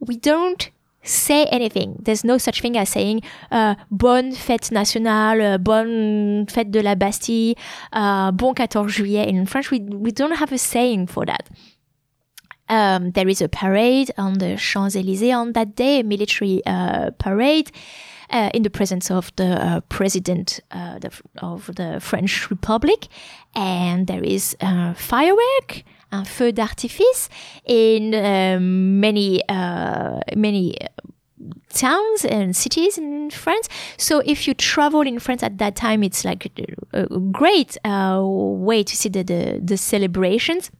we 0.00 0.16
don't 0.16 0.70
say 1.02 1.46
anything. 1.46 1.96
There's 2.02 2.24
no 2.24 2.38
such 2.38 2.60
thing 2.60 2.76
as 2.76 2.90
saying 2.90 3.22
uh, 3.50 3.74
bonne 3.90 4.32
fête 4.32 4.70
nationale, 4.70 5.40
uh, 5.40 5.58
bonne 5.58 6.46
fête 6.46 6.70
de 6.70 6.80
la 6.80 6.94
Bastille, 6.94 7.54
uh, 7.92 8.30
bon 8.32 8.54
14 8.54 8.88
juillet. 8.88 9.28
In 9.28 9.46
French, 9.46 9.70
we, 9.70 9.80
we 9.80 10.10
don't 10.10 10.36
have 10.36 10.52
a 10.52 10.58
saying 10.58 11.06
for 11.06 11.24
that. 11.26 11.48
Um, 12.68 13.10
there 13.12 13.28
is 13.28 13.42
a 13.42 13.48
parade 13.48 14.12
on 14.16 14.34
the 14.34 14.56
Champs 14.56 14.94
Elysees 14.94 15.34
on 15.34 15.52
that 15.54 15.74
day, 15.74 16.00
a 16.00 16.04
military 16.04 16.62
uh, 16.66 17.10
parade. 17.18 17.72
Uh, 18.32 18.48
in 18.54 18.62
the 18.62 18.70
presence 18.70 19.10
of 19.10 19.32
the 19.34 19.60
uh, 19.60 19.80
president 19.88 20.60
uh, 20.70 21.00
the, 21.00 21.10
of 21.42 21.66
the 21.74 21.98
French 22.00 22.48
Republic, 22.48 23.08
and 23.56 24.06
there 24.06 24.22
is 24.22 24.56
a 24.60 24.94
firework, 24.94 25.82
un 26.12 26.24
feu 26.24 26.52
d'artifice 26.52 27.28
in 27.64 28.14
um, 28.14 29.00
many 29.00 29.42
many 30.36 30.76
towns 31.70 32.24
and 32.24 32.54
cities 32.54 32.98
in 32.98 33.30
France. 33.30 33.68
So 33.96 34.22
if 34.24 34.46
you 34.46 34.54
travel 34.54 35.00
in 35.00 35.18
France 35.18 35.42
at 35.42 35.58
that 35.58 35.74
time, 35.76 36.02
it's 36.02 36.24
like 36.24 36.46
a, 36.92 37.04
a 37.04 37.18
great 37.32 37.76
uh, 37.84 38.20
way 38.22 38.82
to 38.82 38.96
see 38.96 39.08
the, 39.08 39.22
the, 39.24 39.60
the 39.62 39.76
celebrations 39.76 40.70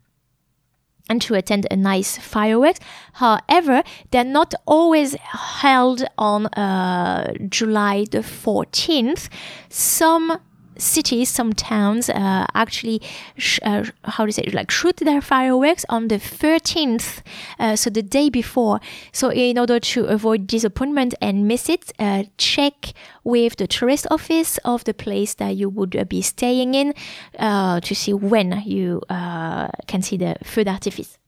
and 1.11 1.21
to 1.23 1.35
attend 1.35 1.67
a 1.71 1.77
nice 1.77 2.17
fireworks. 2.17 2.79
However, 3.15 3.83
they're 4.13 4.25
not 4.25 4.55
always 4.65 5.15
held 5.61 6.05
on 6.17 6.47
uh, 6.47 7.35
July 7.49 8.07
the 8.11 8.19
14th. 8.19 9.29
Some 9.69 10.39
cities, 10.81 11.29
some 11.29 11.53
towns 11.53 12.09
uh, 12.09 12.47
actually, 12.55 13.01
sh- 13.37 13.61
uh, 13.63 13.85
how 14.05 14.25
you 14.25 14.33
say, 14.33 14.49
like 14.53 14.71
shoot 14.71 14.97
their 14.97 15.21
fireworks 15.21 15.85
on 15.89 16.09
the 16.09 16.17
13th, 16.17 17.23
uh, 17.59 17.77
so 17.77 17.91
the 17.91 18.03
day 18.03 18.31
before. 18.31 18.81
So 19.13 19.31
in 19.31 19.59
order 19.59 19.79
to 19.81 20.05
avoid 20.07 20.47
disappointment 20.47 21.15
and 21.21 21.47
miss 21.47 21.69
it, 21.69 21.93
uh, 21.99 22.25
check 22.39 22.93
with 23.25 23.57
the 23.57 23.67
tourist 23.67 24.07
office 24.11 24.59
of 24.65 24.85
the 24.85 24.95
place 24.95 25.35
that 25.35 25.57
you 25.57 25.69
would 25.69 25.95
uh, 25.97 26.05
be 26.05 26.23
staying 26.23 26.75
in 26.75 26.95
uh, 27.39 27.81
to 27.81 27.95
see 27.95 28.13
when 28.13 28.63
you 28.65 29.03
can 29.09 30.03
see 30.03 30.17
the 30.17 30.37
feu 30.43 30.65
d'artifice. 30.65 31.19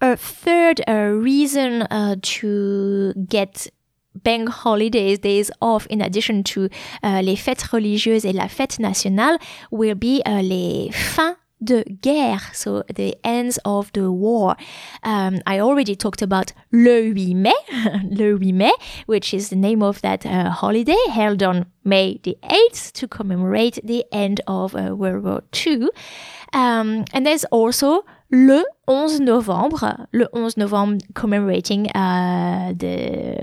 A 0.00 0.16
third 0.16 0.80
reason 0.86 1.86
to 2.22 3.12
get 3.28 3.68
bank 4.22 4.48
holidays, 4.48 5.18
days 5.18 5.50
off, 5.60 5.86
in 5.88 6.00
addition 6.00 6.42
to 6.44 6.68
uh, 7.02 7.20
les 7.22 7.36
fêtes 7.36 7.62
religieuses 7.62 8.24
et 8.24 8.32
la 8.32 8.48
fête 8.48 8.78
nationale, 8.78 9.38
will 9.70 9.94
be 9.94 10.20
uh, 10.26 10.40
les 10.42 10.90
fins 10.92 11.36
de 11.60 11.84
guerre, 12.02 12.50
so 12.52 12.82
the 12.94 13.16
ends 13.24 13.58
of 13.64 13.90
the 13.92 14.10
war. 14.10 14.56
Um, 15.02 15.40
I 15.46 15.60
already 15.60 15.96
talked 15.96 16.22
about 16.22 16.52
le 16.70 17.12
8 17.12 17.34
mai, 17.34 17.54
le 18.10 18.36
8 18.36 18.52
mai, 18.52 18.72
which 19.06 19.34
is 19.34 19.48
the 19.50 19.56
name 19.56 19.82
of 19.82 20.00
that 20.02 20.24
uh, 20.24 20.50
holiday 20.50 20.98
held 21.10 21.42
on 21.42 21.66
May 21.84 22.20
the 22.22 22.36
8th 22.42 22.92
to 22.92 23.08
commemorate 23.08 23.80
the 23.82 24.04
end 24.12 24.40
of 24.46 24.74
uh, 24.74 24.94
World 24.94 25.24
War 25.24 25.42
II. 25.66 25.88
Um, 26.52 27.04
and 27.12 27.26
there's 27.26 27.44
also 27.46 28.04
le 28.30 28.64
11 28.86 29.24
novembre, 29.24 30.06
le 30.12 30.28
11 30.32 30.58
novembre 30.58 30.98
commemorating 31.14 31.90
uh, 31.90 32.72
the 32.76 33.42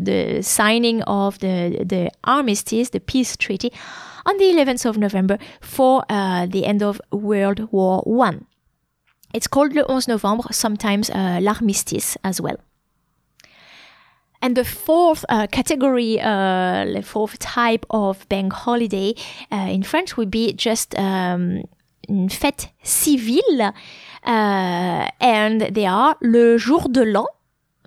the 0.00 0.42
signing 0.42 1.02
of 1.02 1.38
the, 1.40 1.84
the 1.84 2.10
armistice, 2.24 2.90
the 2.90 3.00
peace 3.00 3.36
treaty, 3.36 3.72
on 4.26 4.36
the 4.38 4.44
11th 4.44 4.86
of 4.86 4.98
November 4.98 5.38
for 5.60 6.04
uh, 6.08 6.46
the 6.46 6.64
end 6.64 6.82
of 6.82 7.00
World 7.10 7.68
War 7.72 8.02
One. 8.04 8.46
It's 9.34 9.48
called 9.48 9.72
le 9.74 9.84
11 9.88 10.04
Novembre, 10.08 10.52
sometimes 10.52 11.10
uh, 11.10 11.38
l'armistice 11.40 12.16
as 12.22 12.40
well. 12.40 12.56
And 14.42 14.56
the 14.56 14.64
fourth 14.64 15.24
uh, 15.28 15.46
category, 15.46 16.20
uh, 16.20 16.84
the 16.84 17.02
fourth 17.02 17.38
type 17.38 17.86
of 17.90 18.28
bank 18.28 18.52
holiday 18.52 19.14
uh, 19.52 19.68
in 19.70 19.84
French 19.84 20.16
would 20.16 20.30
be 20.32 20.52
just 20.52 20.98
um, 20.98 21.62
fête 22.28 22.68
civile, 22.82 23.72
uh, 24.26 25.08
and 25.20 25.60
they 25.60 25.86
are 25.86 26.16
le 26.20 26.58
jour 26.58 26.88
de 26.88 27.04
l'an, 27.04 27.28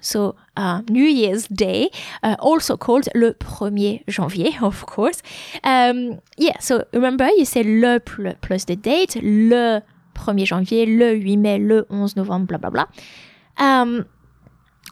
so 0.05 0.35
uh, 0.55 0.81
New 0.87 1.03
Year's 1.03 1.47
Day, 1.47 1.89
uh, 2.21 2.35
also 2.39 2.77
called 2.77 3.09
le 3.15 3.33
1er 3.33 4.03
janvier, 4.07 4.53
of 4.61 4.85
course. 4.85 5.21
Um, 5.63 6.21
yeah, 6.37 6.59
so 6.59 6.85
remember, 6.93 7.27
you 7.37 7.45
say 7.45 7.63
le 7.63 7.99
plus 7.99 8.65
the 8.65 8.75
date, 8.75 9.15
le 9.15 9.81
1er 10.13 10.45
janvier, 10.45 10.85
le 10.85 11.15
8 11.15 11.37
mai, 11.37 11.57
le 11.57 11.85
11 11.89 12.15
novembre, 12.15 12.57
blah, 12.57 12.57
blah, 12.57 12.69
blah. 12.69 12.85
Um, 13.57 14.05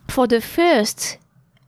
for 0.07 0.27
the 0.27 0.41
first 0.41 1.17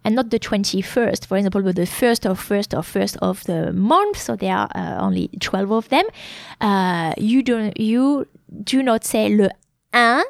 and 0.04 0.16
not 0.16 0.30
the 0.30 0.40
21st, 0.40 1.26
for 1.26 1.38
example, 1.38 1.62
but 1.62 1.76
the 1.76 1.86
first 1.86 2.26
of 2.26 2.40
first 2.40 2.74
of 2.74 2.86
first 2.86 3.18
of 3.18 3.44
the 3.46 3.72
month. 3.74 4.18
So 4.18 4.36
there 4.36 4.56
are 4.56 4.70
uh, 4.76 4.98
only 5.00 5.30
12 5.40 5.72
of 5.72 5.90
them. 5.90 6.06
Uh, 6.62 7.14
you 7.18 7.42
don't, 7.42 7.80
you 7.80 8.28
do 8.64 8.84
not 8.84 9.04
say 9.04 9.30
le 9.30 9.50
1 9.94 10.24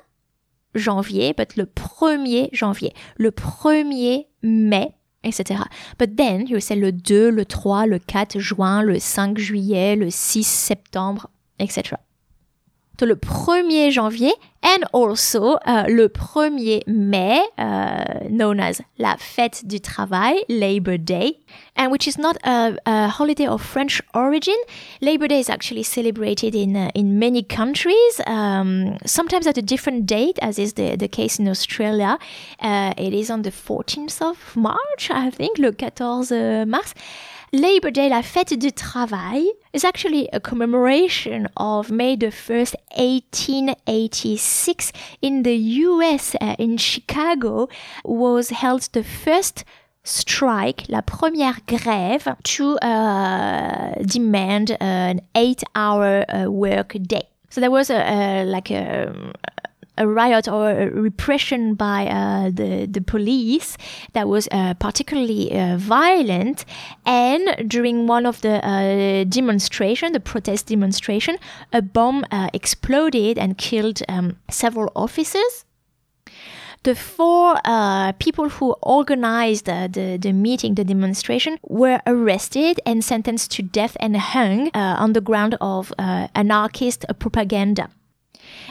janvier, 0.76 1.34
but 1.34 1.56
le 1.56 1.66
1er 1.66 2.50
janvier, 2.52 2.94
le 3.18 3.32
1er 3.32 4.28
mai, 4.44 4.96
etc. 5.24 5.64
But 5.98 6.16
then 6.18 6.48
you 6.48 6.60
say 6.60 6.76
le 6.76 6.92
2, 6.92 7.30
le 7.32 7.46
3, 7.46 7.88
le 7.88 8.00
4 8.00 8.40
juin, 8.40 8.84
le 8.84 9.00
5 9.00 9.38
juillet, 9.38 9.96
le 9.96 10.10
6 10.10 10.44
septembre, 10.44 11.30
etc. 11.60 11.96
Le 13.02 13.16
1er 13.16 13.92
janvier 13.92 14.34
and 14.64 14.84
also 14.94 15.58
uh, 15.68 15.86
le 15.88 16.08
1er 16.08 16.82
mai, 16.88 17.42
uh, 17.58 18.28
known 18.30 18.60
as 18.60 18.82
la 18.98 19.16
fête 19.18 19.68
du 19.68 19.80
travail, 19.80 20.44
Labor 20.50 20.98
Day, 20.98 21.40
and 21.76 21.92
which 21.92 22.08
is 22.08 22.18
not 22.18 22.38
a, 22.44 22.76
a 22.86 23.08
holiday 23.10 23.46
of 23.46 23.62
French 23.62 24.02
origin. 24.14 24.56
Labor 25.02 25.28
Day 25.28 25.40
is 25.40 25.50
actually 25.50 25.84
celebrated 25.84 26.56
in 26.56 26.76
uh, 26.76 26.90
in 26.96 27.20
many 27.20 27.44
countries, 27.44 28.22
um, 28.26 28.98
sometimes 29.06 29.46
at 29.46 29.58
a 29.58 29.62
different 29.62 30.06
date, 30.06 30.40
as 30.42 30.58
is 30.58 30.74
the, 30.74 30.96
the 30.96 31.08
case 31.08 31.38
in 31.38 31.48
Australia. 31.48 32.18
Uh, 32.60 32.94
it 32.98 33.14
is 33.14 33.30
on 33.30 33.44
the 33.44 33.52
14th 33.52 34.22
of 34.22 34.56
March, 34.56 35.12
I 35.12 35.30
think, 35.30 35.60
le 35.60 35.72
14 35.74 36.66
mars. 36.66 36.94
Labor 37.56 37.90
Day, 37.90 38.10
la 38.10 38.22
fête 38.22 38.60
du 38.60 38.74
travail, 38.74 39.46
is 39.72 39.86
actually 39.86 40.28
a 40.34 40.42
commemoration 40.42 41.48
of 41.56 41.90
May 41.90 42.18
the 42.18 42.28
1st, 42.28 42.76
1886 42.98 44.92
in 45.22 45.44
the 45.44 45.56
US, 45.56 46.36
uh, 46.42 46.56
in 46.60 46.76
Chicago, 46.76 47.70
was 48.04 48.50
held 48.50 48.82
the 48.92 49.06
first 49.06 49.64
strike, 50.04 50.84
la 50.90 51.02
première 51.02 51.66
grève, 51.66 52.36
to 52.44 52.78
uh, 52.80 54.04
demand 54.04 54.76
an 54.82 55.22
eight-hour 55.34 56.26
uh, 56.28 56.52
work 56.52 56.98
day. 57.04 57.30
So 57.52 57.62
there 57.62 57.72
was 57.72 57.90
a, 57.90 57.96
a 57.96 58.44
like 58.44 58.70
a 58.70 59.32
a 59.98 60.08
riot 60.08 60.48
or 60.48 60.72
a 60.72 60.90
repression 60.90 61.76
by 61.76 62.08
uh, 62.08 62.50
the 62.50 62.86
the 62.86 63.02
police 63.02 63.78
that 64.14 64.28
was 64.28 64.48
uh, 64.52 64.74
particularly 64.76 65.52
uh, 65.52 65.78
violent, 65.78 66.66
and 67.06 67.70
during 67.70 68.08
one 68.08 68.26
of 68.26 68.42
the 68.42 68.66
uh, 68.66 69.24
demonstration, 69.26 70.14
the 70.14 70.20
protest 70.20 70.68
demonstration, 70.68 71.38
a 71.74 71.82
bomb 71.82 72.26
uh, 72.32 72.50
exploded 72.54 73.38
and 73.38 73.58
killed 73.58 74.02
um, 74.10 74.38
several 74.50 74.92
officers 74.96 75.66
the 76.84 76.94
four 76.94 77.60
uh, 77.66 78.12
people 78.20 78.48
who 78.48 78.76
organized 78.84 79.66
the, 79.66 80.20
the 80.22 80.32
meeting, 80.32 80.76
the 80.76 80.84
demonstration, 80.84 81.58
were 81.64 82.00
arrested 82.06 82.80
and 82.86 83.04
sentenced 83.04 83.50
to 83.50 83.64
death 83.64 83.98
and 84.00 84.16
hung 84.16 84.70
on 84.76 85.14
the 85.14 85.22
ground 85.22 85.58
of 85.60 85.92
anarchist 85.98 87.04
propaganda. 87.18 87.90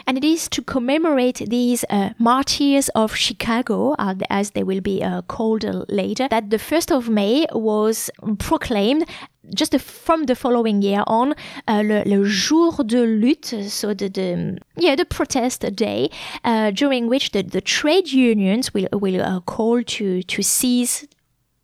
And 0.07 0.17
it 0.17 0.23
is 0.23 0.47
to 0.49 0.61
commemorate 0.61 1.49
these 1.49 1.85
uh, 1.89 2.11
martyrs 2.19 2.89
of 2.89 3.15
Chicago, 3.15 3.95
uh, 3.99 4.15
as 4.29 4.51
they 4.51 4.63
will 4.63 4.81
be 4.81 5.03
called 5.27 5.65
later, 5.89 6.27
that 6.29 6.49
the 6.49 6.57
1st 6.57 6.95
of 6.95 7.09
May 7.09 7.45
was 7.51 8.09
proclaimed 8.39 9.05
just 9.53 9.79
from 9.79 10.23
the 10.23 10.35
following 10.35 10.81
year 10.81 11.03
on, 11.07 11.35
uh, 11.67 11.83
le, 11.85 12.03
le, 12.05 12.27
jour 12.27 12.71
de 12.83 13.05
lutte, 13.05 13.69
so 13.69 13.93
the, 13.93 14.09
the 14.09 14.57
yeah 14.77 14.95
the 14.95 15.05
protest 15.05 15.61
day, 15.75 16.09
uh, 16.43 16.71
during 16.71 17.07
which 17.07 17.31
the, 17.31 17.43
the 17.43 17.61
trade 17.61 18.11
unions 18.11 18.73
will 18.73 18.87
will 18.93 19.21
uh, 19.21 19.39
call 19.41 19.83
to 19.83 20.23
to 20.23 20.41
cease 20.41 21.05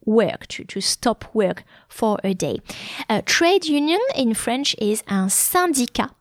work 0.06 0.48
to, 0.48 0.64
to 0.64 0.82
stop 0.82 1.26
work 1.34 1.64
for 1.88 2.20
a 2.24 2.34
day. 2.34 2.60
A 3.10 3.22
trade 3.22 3.66
union 3.66 4.00
in 4.16 4.34
French 4.34 4.76
is 4.80 5.04
un 5.08 5.30
syndicat, 5.30 6.12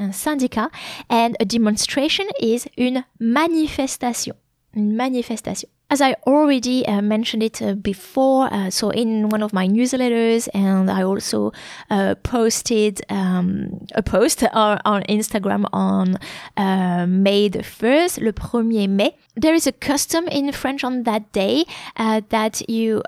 un 0.00 0.12
syndicat, 0.12 0.70
and 1.08 1.36
a 1.38 1.44
demonstration 1.44 2.24
is 2.40 2.66
une 2.76 3.04
manifestation, 3.20 4.34
une 4.74 4.96
manifestation 4.96 5.68
as 5.90 6.00
I 6.00 6.14
already 6.24 6.86
uh, 6.86 7.02
mentioned 7.02 7.42
it 7.42 7.60
uh, 7.60 7.74
before, 7.74 8.48
uh, 8.52 8.70
so 8.70 8.90
in 8.90 9.28
one 9.28 9.42
of 9.42 9.52
my 9.52 9.66
newsletters, 9.66 10.48
and 10.54 10.88
I 10.88 11.02
also 11.02 11.52
uh, 11.90 12.14
posted 12.22 13.00
um, 13.08 13.86
a 13.96 14.02
post 14.02 14.44
on, 14.52 14.78
on 14.84 15.02
Instagram 15.08 15.64
on 15.72 16.16
uh, 16.56 17.06
May 17.08 17.48
the 17.48 17.64
1st, 17.64 18.22
le 18.22 18.32
1er 18.32 18.88
mai. 18.88 19.14
There 19.34 19.54
is 19.54 19.66
a 19.66 19.72
custom 19.72 20.28
in 20.28 20.52
French 20.52 20.84
on 20.84 21.02
that 21.04 21.32
day 21.32 21.64
uh, 21.96 22.20
that 22.28 22.68
you 22.68 23.02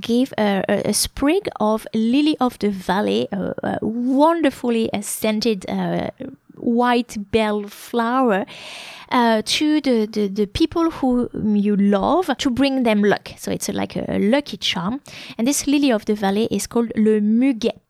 give 0.00 0.34
a, 0.36 0.64
a, 0.68 0.92
sprig 0.92 1.48
of 1.60 1.86
lily 1.94 2.36
of 2.40 2.58
the 2.58 2.70
valley, 2.70 3.28
a, 3.32 3.78
wonderfully 3.80 4.90
scented 5.00 5.64
white 6.56 7.16
bell 7.30 7.64
flower 7.68 8.46
to 9.10 9.80
the, 9.80 10.06
the, 10.10 10.28
the, 10.28 10.46
people 10.46 10.90
who 10.90 11.28
you 11.54 11.76
to 12.38 12.50
bring 12.50 12.82
them 12.82 13.02
luck. 13.02 13.30
So 13.36 13.50
it's 13.50 13.68
like 13.68 13.96
a, 13.96 14.04
a 14.08 14.18
lucky 14.18 14.56
charm. 14.56 15.00
And 15.38 15.46
this 15.46 15.66
lily 15.66 15.90
of 15.92 16.04
the 16.04 16.14
valley 16.14 16.48
is 16.50 16.66
called 16.66 16.92
le 16.96 17.20
muguet. 17.20 17.80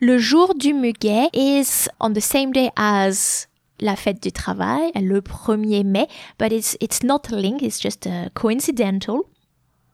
Le 0.00 0.18
jour 0.18 0.54
du 0.54 0.72
muguet 0.72 1.28
is 1.32 1.88
on 2.00 2.14
the 2.14 2.20
same 2.20 2.52
day 2.52 2.70
as 2.76 3.46
la 3.80 3.96
fête 3.96 4.22
du 4.22 4.30
travail, 4.30 4.92
le 4.94 5.20
1er 5.20 5.84
mai, 5.84 6.06
but 6.38 6.52
it's, 6.52 6.76
it's 6.80 7.02
not 7.02 7.30
linked, 7.30 7.62
it's 7.62 7.80
just 7.80 8.06
uh, 8.06 8.28
coincidental. 8.34 9.29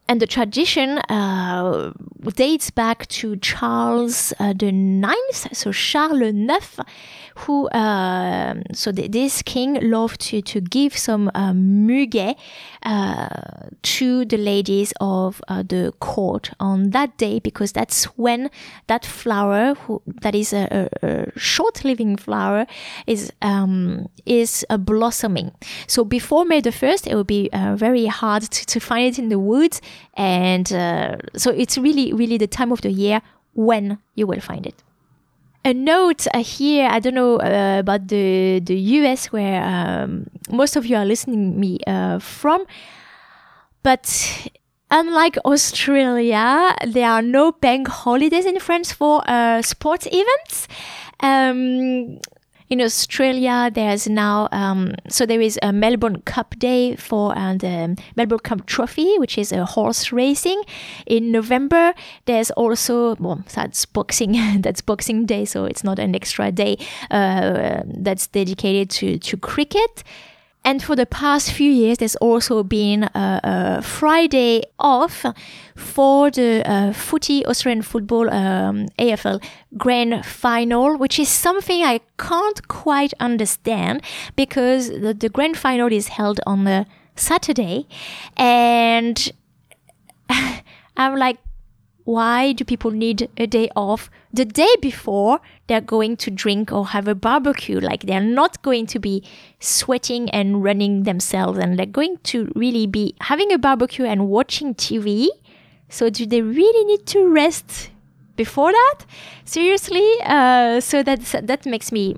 And 0.08 0.20
the 0.20 0.26
tradition 0.26 0.98
uh, 0.98 1.92
dates 2.36 2.70
back 2.70 3.08
to 3.08 3.36
Charles 3.36 4.32
uh, 4.38 4.52
the 4.52 4.70
Ninth, 4.70 5.48
so 5.52 5.72
Charles 5.72 6.22
IX, 6.22 6.78
who 7.36 7.68
uh, 7.68 8.54
so 8.72 8.92
th- 8.92 9.10
this 9.10 9.42
king 9.42 9.78
loved 9.82 10.20
to 10.20 10.40
to 10.42 10.60
give 10.60 10.96
some 10.96 11.30
uh, 11.34 11.52
muguet 11.52 12.36
uh, 12.84 13.28
to 13.82 14.24
the 14.24 14.38
ladies 14.38 14.92
of 15.00 15.42
uh, 15.48 15.62
the 15.62 15.92
court 15.98 16.50
on 16.60 16.90
that 16.90 17.18
day 17.18 17.40
because 17.40 17.72
that's 17.72 18.04
when 18.16 18.48
that 18.86 19.04
flower, 19.04 19.74
who, 19.74 20.00
that 20.06 20.34
is 20.34 20.52
a, 20.52 20.88
a, 21.02 21.06
a 21.06 21.38
short-living 21.38 22.16
flower, 22.16 22.66
is 23.06 23.32
um, 23.42 24.08
is 24.24 24.64
blossoming. 24.78 25.50
So 25.86 26.04
before 26.04 26.44
May 26.44 26.60
the 26.60 26.72
first, 26.72 27.06
it 27.06 27.16
would 27.16 27.26
be 27.26 27.50
very 27.52 28.06
hard 28.06 28.44
to, 28.44 28.66
to 28.66 28.80
find 28.80 29.06
it 29.06 29.18
in 29.18 29.28
the 29.28 29.38
woods 29.38 29.80
and 30.14 30.72
uh, 30.72 31.16
so 31.36 31.50
it's 31.50 31.78
really 31.78 32.12
really 32.12 32.38
the 32.38 32.46
time 32.46 32.72
of 32.72 32.80
the 32.80 32.90
year 32.90 33.20
when 33.54 33.98
you 34.14 34.26
will 34.26 34.40
find 34.40 34.66
it. 34.66 34.82
A 35.64 35.74
note 35.74 36.28
uh, 36.32 36.44
here 36.44 36.88
i 36.88 37.00
don't 37.00 37.14
know 37.14 37.40
uh, 37.40 37.80
about 37.80 38.06
the 38.06 38.60
the 38.60 38.76
us 38.76 39.32
where 39.32 39.60
um, 39.64 40.28
most 40.48 40.76
of 40.76 40.86
you 40.86 40.94
are 40.94 41.04
listening 41.04 41.58
me 41.58 41.80
uh, 41.88 42.20
from 42.20 42.64
but 43.82 44.48
unlike 44.92 45.36
australia 45.44 46.72
there 46.86 47.10
are 47.10 47.22
no 47.22 47.50
bank 47.50 47.88
holidays 47.88 48.46
in 48.46 48.60
france 48.60 48.92
for 48.92 49.28
uh, 49.28 49.60
sports 49.60 50.06
events. 50.12 50.68
Um, 51.18 52.20
in 52.68 52.80
Australia, 52.80 53.70
there's 53.72 54.08
now 54.08 54.48
um, 54.50 54.94
so 55.08 55.24
there 55.24 55.40
is 55.40 55.58
a 55.62 55.72
Melbourne 55.72 56.20
Cup 56.22 56.58
Day 56.58 56.96
for 56.96 57.36
and 57.36 57.60
the 57.60 57.96
Melbourne 58.16 58.40
Cup 58.40 58.66
Trophy, 58.66 59.18
which 59.18 59.38
is 59.38 59.52
a 59.52 59.64
horse 59.64 60.12
racing. 60.12 60.62
In 61.06 61.30
November, 61.30 61.94
there's 62.24 62.50
also 62.52 63.14
well, 63.16 63.44
that's 63.54 63.86
boxing. 63.86 64.36
that's 64.60 64.80
Boxing 64.80 65.26
Day, 65.26 65.44
so 65.44 65.64
it's 65.64 65.84
not 65.84 65.98
an 65.98 66.14
extra 66.14 66.50
day 66.50 66.76
uh, 67.10 67.82
that's 67.86 68.26
dedicated 68.26 68.90
to 68.90 69.18
to 69.18 69.36
cricket. 69.36 70.02
And 70.66 70.82
for 70.82 70.96
the 70.96 71.06
past 71.06 71.52
few 71.52 71.70
years, 71.70 71.98
there's 71.98 72.16
also 72.16 72.64
been 72.64 73.04
a, 73.04 73.40
a 73.44 73.82
Friday 73.82 74.64
off 74.80 75.24
for 75.76 76.28
the 76.28 76.68
uh, 76.68 76.92
footy 76.92 77.46
Australian 77.46 77.82
football 77.82 78.28
um, 78.28 78.88
AFL 78.98 79.40
grand 79.76 80.26
final, 80.26 80.96
which 80.98 81.20
is 81.20 81.28
something 81.28 81.84
I 81.84 82.00
can't 82.18 82.66
quite 82.66 83.14
understand 83.20 84.02
because 84.34 84.88
the, 84.88 85.14
the 85.14 85.28
grand 85.28 85.56
final 85.56 85.92
is 85.92 86.08
held 86.08 86.40
on 86.48 86.66
a 86.66 86.84
Saturday. 87.14 87.86
And 88.36 89.32
I'm 90.96 91.14
like, 91.14 91.38
why 92.02 92.52
do 92.52 92.64
people 92.64 92.90
need 92.90 93.30
a 93.36 93.46
day 93.46 93.68
off 93.76 94.10
the 94.32 94.44
day 94.44 94.74
before 94.80 95.40
they're 95.66 95.80
going 95.80 96.16
to 96.18 96.30
drink 96.30 96.72
or 96.72 96.86
have 96.86 97.08
a 97.08 97.14
barbecue? 97.14 97.80
Like 97.80 98.02
they're 98.02 98.20
not 98.20 98.62
going 98.62 98.86
to 98.86 98.98
be 98.98 99.22
sweating 99.60 100.30
and 100.30 100.62
running 100.62 101.02
themselves 101.02 101.58
and 101.58 101.78
they're 101.78 101.86
going 101.86 102.18
to 102.24 102.50
really 102.54 102.86
be 102.86 103.14
having 103.20 103.52
a 103.52 103.58
barbecue 103.58 104.04
and 104.04 104.28
watching 104.28 104.74
TV. 104.74 105.28
So 105.88 106.10
do 106.10 106.26
they 106.26 106.42
really 106.42 106.84
need 106.84 107.06
to 107.06 107.28
rest 107.28 107.90
before 108.36 108.72
that? 108.72 108.98
Seriously? 109.44 110.08
Uh, 110.24 110.80
so 110.80 111.02
that's, 111.02 111.32
that 111.32 111.66
makes 111.66 111.92
me 111.92 112.16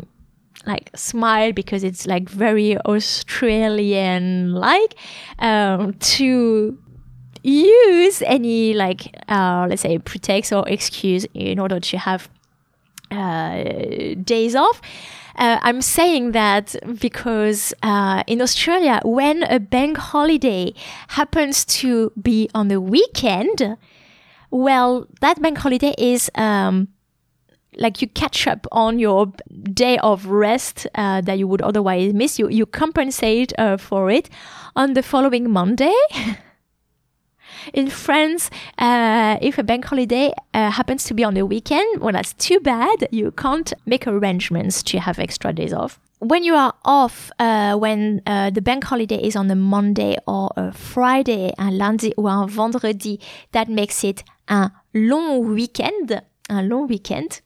like 0.66 0.90
smile 0.94 1.52
because 1.52 1.82
it's 1.84 2.06
like 2.06 2.28
very 2.28 2.76
Australian 2.78 4.52
like 4.52 4.94
um, 5.38 5.94
to 5.94 6.78
use 7.42 8.22
any 8.22 8.74
like 8.74 9.14
uh, 9.28 9.66
let's 9.68 9.82
say 9.82 9.98
pretext 9.98 10.52
or 10.52 10.68
excuse 10.68 11.26
in 11.34 11.58
order 11.58 11.80
to 11.80 11.96
have 11.98 12.28
uh, 13.10 14.14
days 14.22 14.54
off. 14.54 14.80
Uh, 15.36 15.58
I'm 15.62 15.80
saying 15.82 16.32
that 16.32 16.74
because 17.00 17.72
uh, 17.82 18.24
in 18.26 18.42
Australia, 18.42 19.00
when 19.04 19.44
a 19.44 19.60
bank 19.60 19.96
holiday 19.96 20.74
happens 21.08 21.64
to 21.66 22.12
be 22.20 22.50
on 22.54 22.66
the 22.66 22.80
weekend, 22.80 23.76
well, 24.50 25.06
that 25.20 25.40
bank 25.40 25.58
holiday 25.58 25.94
is 25.96 26.28
um, 26.34 26.88
like 27.76 28.02
you 28.02 28.08
catch 28.08 28.48
up 28.48 28.66
on 28.72 28.98
your 28.98 29.32
day 29.72 29.98
of 29.98 30.26
rest 30.26 30.88
uh, 30.96 31.20
that 31.20 31.38
you 31.38 31.46
would 31.46 31.62
otherwise 31.62 32.12
miss. 32.12 32.38
You 32.38 32.48
you 32.48 32.66
compensate 32.66 33.52
uh, 33.58 33.76
for 33.76 34.10
it 34.10 34.28
on 34.74 34.94
the 34.94 35.02
following 35.02 35.50
Monday. 35.50 35.94
In 37.72 37.88
France, 37.88 38.50
uh, 38.78 39.38
if 39.40 39.58
a 39.58 39.62
bank 39.62 39.84
holiday 39.84 40.32
uh, 40.54 40.70
happens 40.70 41.04
to 41.04 41.14
be 41.14 41.24
on 41.24 41.34
the 41.34 41.44
weekend, 41.44 42.00
well, 42.00 42.12
that's 42.12 42.32
too 42.34 42.60
bad. 42.60 43.08
You 43.10 43.30
can't 43.32 43.72
make 43.86 44.06
arrangements 44.06 44.82
to 44.84 44.98
have 44.98 45.18
extra 45.18 45.52
days 45.52 45.72
off. 45.72 46.00
When 46.20 46.42
you 46.42 46.54
are 46.54 46.74
off, 46.84 47.30
uh, 47.38 47.76
when 47.76 48.22
uh, 48.26 48.50
the 48.50 48.60
bank 48.60 48.84
holiday 48.84 49.22
is 49.22 49.36
on 49.36 49.50
a 49.50 49.54
Monday 49.54 50.16
or 50.26 50.50
a 50.56 50.72
Friday, 50.72 51.52
un 51.58 51.78
lundi 51.78 52.12
ou 52.18 52.26
un 52.26 52.48
vendredi, 52.48 53.20
that 53.52 53.68
makes 53.68 54.02
it 54.02 54.24
un 54.48 54.72
long 54.92 55.54
weekend, 55.54 56.20
un 56.50 56.68
long 56.68 56.88
weekend. 56.88 57.40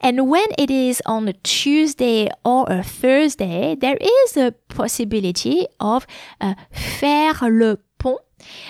And 0.00 0.28
when 0.28 0.46
it 0.58 0.70
is 0.70 1.02
on 1.06 1.28
a 1.28 1.32
Tuesday 1.32 2.28
or 2.44 2.66
a 2.68 2.82
Thursday, 2.82 3.74
there 3.74 3.96
is 3.96 4.36
a 4.36 4.52
possibility 4.68 5.66
of 5.80 6.06
uh, 6.40 6.54
faire 6.70 7.50
le 7.50 7.78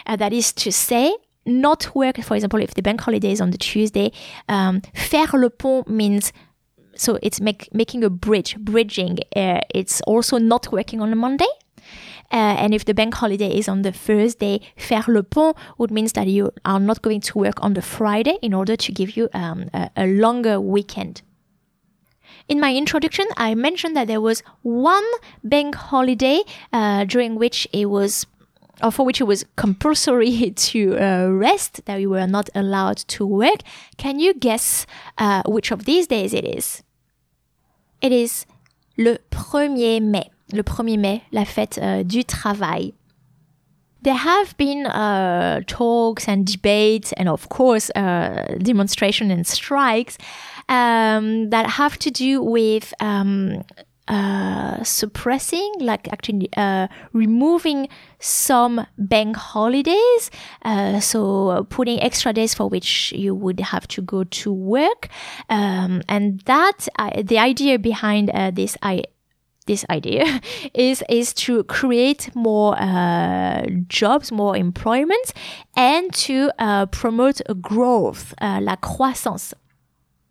uh, 0.07 0.17
that 0.17 0.33
is 0.33 0.53
to 0.55 0.71
say, 0.73 1.15
not 1.47 1.95
work, 1.95 2.19
for 2.23 2.35
example, 2.35 2.61
if 2.61 2.75
the 2.75 2.83
bank 2.83 3.01
holiday 3.01 3.33
is 3.33 3.41
on 3.41 3.51
the 3.51 3.59
Tuesday, 3.59 4.13
um, 4.49 4.83
faire 4.95 5.33
le 5.33 5.51
pont 5.51 5.89
means 5.89 6.33
so 6.99 7.19
it's 7.23 7.41
make, 7.41 7.73
making 7.73 8.05
a 8.05 8.11
bridge, 8.11 8.57
bridging. 8.59 9.19
Uh, 9.35 9.61
it's 9.73 10.01
also 10.03 10.37
not 10.37 10.73
working 10.73 11.01
on 11.01 11.13
a 11.13 11.17
Monday. 11.17 11.47
Uh, 12.31 12.57
and 12.59 12.75
if 12.75 12.85
the 12.85 12.93
bank 12.93 13.15
holiday 13.15 13.57
is 13.57 13.69
on 13.69 13.83
the 13.83 13.93
Thursday, 13.93 14.61
faire 14.77 15.05
le 15.07 15.23
pont 15.23 15.57
would 15.79 15.91
means 15.91 16.13
that 16.13 16.27
you 16.27 16.51
are 16.65 16.81
not 16.81 17.01
going 17.01 17.21
to 17.21 17.39
work 17.39 17.63
on 17.63 17.73
the 17.75 17.81
Friday 17.81 18.37
in 18.43 18.53
order 18.53 18.77
to 18.77 18.93
give 18.93 19.17
you 19.17 19.29
um, 19.33 19.71
a, 19.73 19.91
a 19.97 20.07
longer 20.07 20.61
weekend. 20.61 21.23
In 22.49 22.61
my 22.61 22.75
introduction, 22.75 23.27
I 23.37 23.55
mentioned 23.55 23.97
that 23.97 24.09
there 24.09 24.21
was 24.21 24.43
one 24.63 25.05
bank 25.45 25.75
holiday 25.75 26.43
uh, 26.73 27.05
during 27.05 27.37
which 27.37 27.67
it 27.73 27.87
was 27.87 28.27
or 28.83 28.91
for 28.91 29.05
which 29.05 29.21
it 29.21 29.25
was 29.25 29.45
compulsory 29.57 30.51
to 30.57 30.99
uh, 30.99 31.29
rest, 31.29 31.85
that 31.87 31.97
we 31.97 32.07
were 32.07 32.27
not 32.27 32.49
allowed 32.55 32.99
to 33.09 33.27
work. 33.27 33.61
Can 33.97 34.19
you 34.19 34.35
guess 34.35 34.87
uh, 35.19 35.43
which 35.47 35.71
of 35.71 35.85
these 35.85 36.07
days 36.07 36.33
it 36.35 36.45
is? 36.45 36.83
It 38.01 38.13
is 38.13 38.47
le 38.97 39.19
1er 39.31 40.03
mai. 40.03 40.31
Le 40.53 40.63
1er 40.63 40.99
mai, 40.99 41.23
la 41.33 41.45
fête 41.45 41.79
uh, 41.79 42.03
du 42.03 42.23
travail. 42.23 42.93
There 44.03 44.15
have 44.15 44.57
been 44.57 44.87
uh, 44.87 45.61
talks 45.67 46.29
and 46.29 46.47
debates, 46.47 47.13
and 47.15 47.29
of 47.29 47.49
course, 47.49 47.91
uh, 47.97 48.57
demonstration 48.63 49.31
and 49.31 49.45
strikes 49.45 50.17
um, 50.69 51.51
that 51.51 51.67
have 51.67 51.99
to 51.99 52.11
do 52.11 52.43
with 52.43 52.95
um, 53.01 53.65
uh, 54.09 54.83
suppressing, 54.83 55.73
like 55.81 56.09
actually 56.13 56.49
uh, 56.57 56.89
removing 57.13 57.89
some 58.19 58.87
bank 58.97 59.37
holidays. 59.37 60.31
Uh, 60.65 61.01
so 61.01 61.67
putting 61.71 62.01
extra 62.01 62.33
days 62.33 62.55
for 62.55 62.69
which 62.69 63.13
you 63.13 63.35
would 63.35 63.61
have 63.61 63.87
to 63.89 64.03
go 64.03 64.25
to 64.25 64.53
work. 64.53 65.09
Um, 65.49 66.03
and 66.09 66.41
that, 66.47 66.89
uh, 66.99 67.23
the 67.23 67.39
idea 67.39 67.79
behind 67.79 68.31
uh, 68.31 68.51
this, 68.51 68.77
I, 68.83 69.05
this 69.69 69.85
idea 69.91 70.41
is 70.75 71.05
is 71.09 71.33
to 71.35 71.63
create 71.65 72.35
more 72.35 72.75
uh, 72.81 73.65
jobs, 73.87 74.33
more 74.33 74.57
employment, 74.57 75.33
and 75.77 76.13
to 76.15 76.51
uh, 76.59 76.87
promote 76.87 77.41
growth, 77.61 78.35
uh, 78.41 78.59
la 78.61 78.75
croissance. 78.77 79.55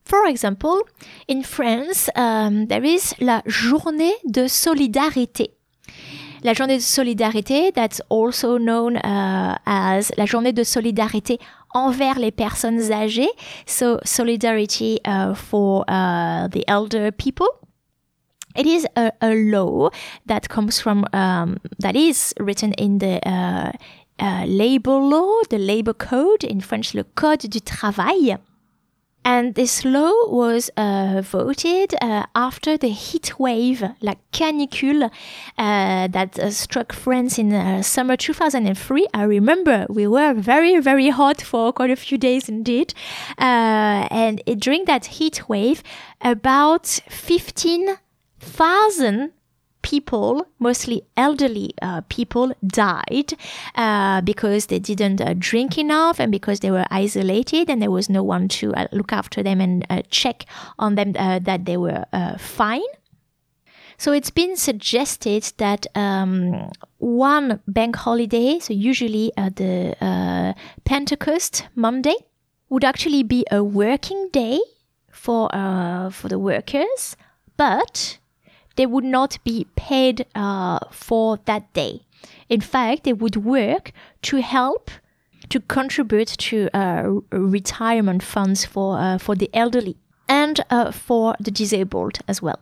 For 0.07 0.25
example, 0.25 0.83
in 1.27 1.43
France, 1.43 2.09
um, 2.15 2.67
there 2.67 2.85
is 2.85 3.13
la 3.19 3.41
journée 3.45 4.13
de 4.23 4.47
solidarité. 4.47 5.51
La 6.43 6.53
journée 6.53 6.77
de 6.77 6.81
solidarité, 6.81 7.73
that's 7.73 8.01
also 8.09 8.57
known 8.57 8.95
uh, 8.95 9.57
as 9.65 10.13
la 10.17 10.25
journée 10.25 10.53
de 10.53 10.63
solidarité 10.63 11.39
envers 11.75 12.19
les 12.19 12.31
personnes 12.31 12.89
âgées. 12.89 13.27
So, 13.65 13.99
solidarity 14.05 15.01
uh, 15.03 15.33
for 15.33 15.83
uh, 15.89 16.47
the 16.47 16.63
elder 16.69 17.11
people. 17.11 17.47
It 18.55 18.65
is 18.65 18.87
a, 18.95 19.11
law 19.21 19.89
that 20.25 20.47
comes 20.47 20.79
from, 20.79 21.05
um, 21.11 21.57
that 21.79 21.97
is 21.97 22.33
written 22.39 22.71
in 22.77 22.99
the 22.99 23.19
labor 24.47 24.99
law, 24.99 25.41
the 25.49 25.59
labor 25.59 25.93
code, 25.93 26.45
in 26.45 26.61
French, 26.61 26.93
le 26.93 27.03
code 27.03 27.49
du 27.49 27.59
travail. 27.59 28.37
And 29.27 29.53
this 29.55 29.83
law 29.83 30.13
was 30.29 30.69
uh, 30.77 31.21
voted 31.21 31.93
uh, 32.01 32.27
after 32.33 32.77
the 32.77 32.87
heat 32.87 33.37
wave, 33.37 33.83
like 33.99 34.19
canicule, 34.31 35.11
uh, 35.57 36.07
that 36.07 36.39
uh, 36.39 36.49
struck 36.49 36.93
France 36.93 37.37
in 37.37 37.53
uh, 37.53 37.81
summer 37.81 38.15
2003. 38.15 39.05
I 39.13 39.23
remember 39.23 39.85
we 39.89 40.07
were 40.07 40.33
very, 40.33 40.79
very 40.79 41.09
hot 41.09 41.41
for 41.41 41.73
quite 41.73 41.89
a 41.89 41.97
few 41.97 42.17
days 42.17 42.47
indeed. 42.47 42.93
Uh, 43.37 44.07
and 44.09 44.41
it, 44.45 44.61
during 44.61 44.85
that 44.85 45.07
heat 45.07 45.49
wave, 45.49 45.83
about 46.21 46.87
15,000 47.09 49.33
people, 49.81 50.47
mostly 50.59 51.01
elderly 51.15 51.73
uh, 51.81 52.01
people, 52.09 52.53
died 52.65 53.33
uh, 53.75 54.21
because 54.21 54.67
they 54.67 54.79
didn't 54.79 55.21
uh, 55.21 55.33
drink 55.37 55.77
enough 55.77 56.19
and 56.19 56.31
because 56.31 56.59
they 56.59 56.71
were 56.71 56.85
isolated 56.91 57.69
and 57.69 57.81
there 57.81 57.91
was 57.91 58.09
no 58.09 58.23
one 58.23 58.47
to 58.47 58.73
uh, 58.73 58.87
look 58.91 59.13
after 59.13 59.43
them 59.43 59.61
and 59.61 59.85
uh, 59.89 60.01
check 60.09 60.45
on 60.79 60.95
them 60.95 61.13
uh, 61.17 61.39
that 61.39 61.65
they 61.65 61.77
were 61.77 62.05
fine. 62.37 62.81
So 63.99 64.11
it's 64.11 64.29
been 64.29 64.55
suggested 64.55 65.53
that 65.57 65.87
um, 65.95 66.69
one 66.97 67.61
bank 67.67 67.95
holiday, 67.95 68.59
so 68.59 68.73
usually 68.73 69.31
the 69.35 70.55
Pentecost 70.85 71.65
Monday, 71.75 72.15
would 72.69 72.83
actually 72.83 73.23
be 73.23 73.45
a 73.49 73.63
working 73.63 74.29
day 74.31 74.59
for 75.11 75.49
for 76.11 76.27
the 76.27 76.37
workers, 76.37 77.17
but 77.55 78.19
they 78.77 78.85
would 78.85 79.03
not 79.03 79.37
be 79.43 79.67
paid 79.75 80.25
uh, 80.33 80.79
for 80.91 81.39
that 81.45 81.71
day. 81.73 82.01
In 82.47 82.61
fact, 82.61 83.03
they 83.03 83.13
would 83.13 83.35
work 83.35 83.91
to 84.23 84.41
help 84.41 84.89
to 85.49 85.59
contribute 85.59 86.27
to 86.27 86.69
uh, 86.73 87.19
retirement 87.31 88.23
funds 88.23 88.65
for 88.65 88.97
uh, 88.97 89.17
for 89.17 89.35
the 89.35 89.49
elderly 89.53 89.97
and 90.27 90.61
uh, 90.69 90.91
for 90.91 91.35
the 91.39 91.51
disabled 91.51 92.19
as 92.27 92.41
well. 92.41 92.59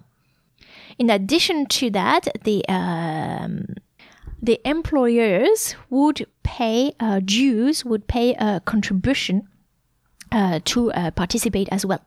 In 0.98 1.10
addition 1.10 1.66
to 1.68 1.90
that, 1.92 2.28
the 2.44 2.64
um, 2.68 3.76
the 4.42 4.60
employers 4.66 5.76
would 5.90 6.26
pay 6.44 6.94
uh, 7.00 7.20
dues, 7.24 7.84
would 7.84 8.08
pay 8.08 8.36
a 8.36 8.62
contribution 8.66 9.48
uh, 10.32 10.60
to 10.66 10.92
participate 11.16 11.68
as 11.72 11.86
well 11.86 12.02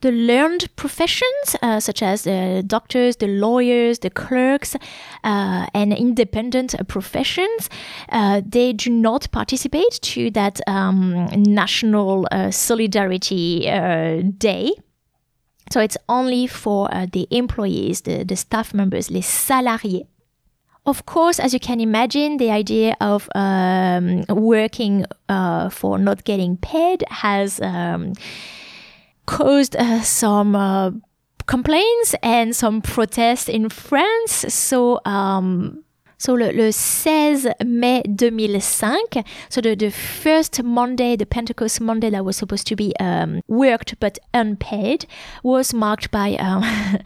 the 0.00 0.12
learned 0.12 0.68
professions, 0.76 1.56
uh, 1.60 1.80
such 1.80 2.02
as 2.02 2.22
the 2.22 2.62
doctors, 2.66 3.16
the 3.16 3.26
lawyers, 3.26 3.98
the 3.98 4.10
clerks, 4.10 4.76
uh, 5.24 5.66
and 5.74 5.92
independent 5.92 6.74
professions, 6.86 7.68
uh, 8.10 8.40
they 8.46 8.72
do 8.72 8.90
not 8.90 9.28
participate 9.32 9.98
to 10.02 10.30
that 10.30 10.60
um, 10.68 11.26
national 11.36 12.28
uh, 12.30 12.50
solidarity 12.50 13.68
uh, 13.68 14.22
day. 14.38 14.72
So 15.70 15.80
it's 15.80 15.96
only 16.08 16.46
for 16.46 16.88
uh, 16.94 17.06
the 17.12 17.26
employees, 17.30 18.02
the, 18.02 18.24
the 18.24 18.36
staff 18.36 18.72
members, 18.72 19.10
les 19.10 19.22
salariés. 19.22 20.06
Of 20.86 21.04
course, 21.04 21.38
as 21.38 21.52
you 21.52 21.60
can 21.60 21.80
imagine, 21.80 22.38
the 22.38 22.50
idea 22.50 22.96
of 23.00 23.28
um, 23.34 24.24
working 24.30 25.04
for 25.70 25.98
not 25.98 26.24
getting 26.24 26.56
paid 26.56 27.04
has 27.10 27.60
um, 27.60 28.14
caused 29.28 29.76
uh, 29.76 30.00
some 30.00 30.56
uh, 30.56 30.90
complaints 31.46 32.14
and 32.22 32.56
some 32.56 32.80
protests 32.80 33.48
in 33.48 33.68
France. 33.68 34.46
So, 34.48 35.00
um, 35.04 35.84
so 36.16 36.32
le, 36.32 36.50
le 36.50 36.72
16 36.72 37.52
mai 37.66 38.02
2005, 38.02 39.24
so 39.50 39.60
the, 39.60 39.76
the 39.76 39.90
first 39.90 40.62
Monday, 40.62 41.14
the 41.14 41.26
Pentecost 41.26 41.80
Monday 41.80 42.08
that 42.10 42.24
was 42.24 42.36
supposed 42.38 42.66
to 42.68 42.74
be 42.74 42.94
um, 42.98 43.42
worked 43.48 44.00
but 44.00 44.18
unpaid, 44.32 45.06
was 45.42 45.74
marked 45.74 46.10
by 46.10 46.34
um, 46.36 46.64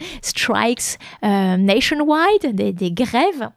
strikes 0.22 0.96
uh, 1.22 1.56
nationwide, 1.56 2.56
des, 2.56 2.72
des 2.72 2.90
grèves. 2.90 3.52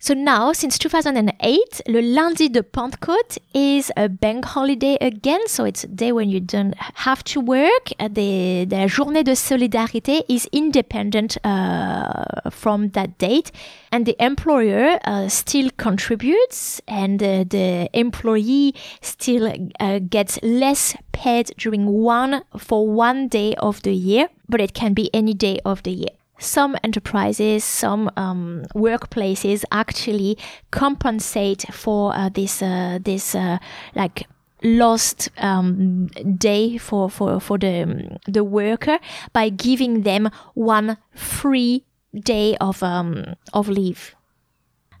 So 0.00 0.14
now, 0.14 0.52
since 0.52 0.78
2008, 0.78 1.82
le 1.88 2.00
lundi 2.00 2.48
de 2.48 2.62
Pentecôte 2.62 3.38
is 3.52 3.90
a 3.96 4.08
bank 4.08 4.44
holiday 4.44 4.96
again. 5.00 5.40
So 5.48 5.64
it's 5.64 5.82
a 5.82 5.88
day 5.88 6.12
when 6.12 6.28
you 6.30 6.38
don't 6.38 6.74
have 6.94 7.24
to 7.24 7.40
work. 7.40 7.90
Uh, 7.98 8.06
the, 8.06 8.64
the 8.64 8.86
journée 8.86 9.24
de 9.24 9.34
solidarité 9.34 10.22
is 10.28 10.48
independent 10.52 11.36
uh, 11.44 12.48
from 12.48 12.90
that 12.90 13.18
date. 13.18 13.50
And 13.90 14.06
the 14.06 14.14
employer 14.24 15.00
uh, 15.04 15.28
still 15.28 15.68
contributes 15.76 16.80
and 16.86 17.20
uh, 17.20 17.44
the 17.48 17.90
employee 17.92 18.76
still 19.00 19.52
uh, 19.80 19.98
gets 19.98 20.38
less 20.44 20.94
paid 21.10 21.50
during 21.58 21.86
one, 21.86 22.44
for 22.56 22.86
one 22.86 23.26
day 23.26 23.56
of 23.56 23.82
the 23.82 23.94
year, 23.94 24.28
but 24.48 24.60
it 24.60 24.74
can 24.74 24.94
be 24.94 25.10
any 25.12 25.34
day 25.34 25.58
of 25.64 25.82
the 25.82 25.90
year 25.90 26.17
some 26.38 26.76
enterprises, 26.82 27.64
some 27.64 28.10
um, 28.16 28.64
workplaces 28.74 29.64
actually 29.72 30.38
compensate 30.70 31.64
for 31.72 32.14
uh, 32.14 32.28
this 32.28 32.62
uh, 32.62 32.98
this 33.02 33.34
uh, 33.34 33.58
like 33.94 34.26
lost 34.62 35.28
um, 35.38 36.06
day 36.36 36.78
for 36.78 37.10
for 37.10 37.40
for 37.40 37.58
the 37.58 38.18
the 38.26 38.44
worker 38.44 38.98
by 39.32 39.48
giving 39.48 40.02
them 40.02 40.30
one 40.54 40.96
free 41.14 41.84
day 42.14 42.56
of 42.60 42.82
um, 42.82 43.34
of 43.52 43.68
leave. 43.68 44.14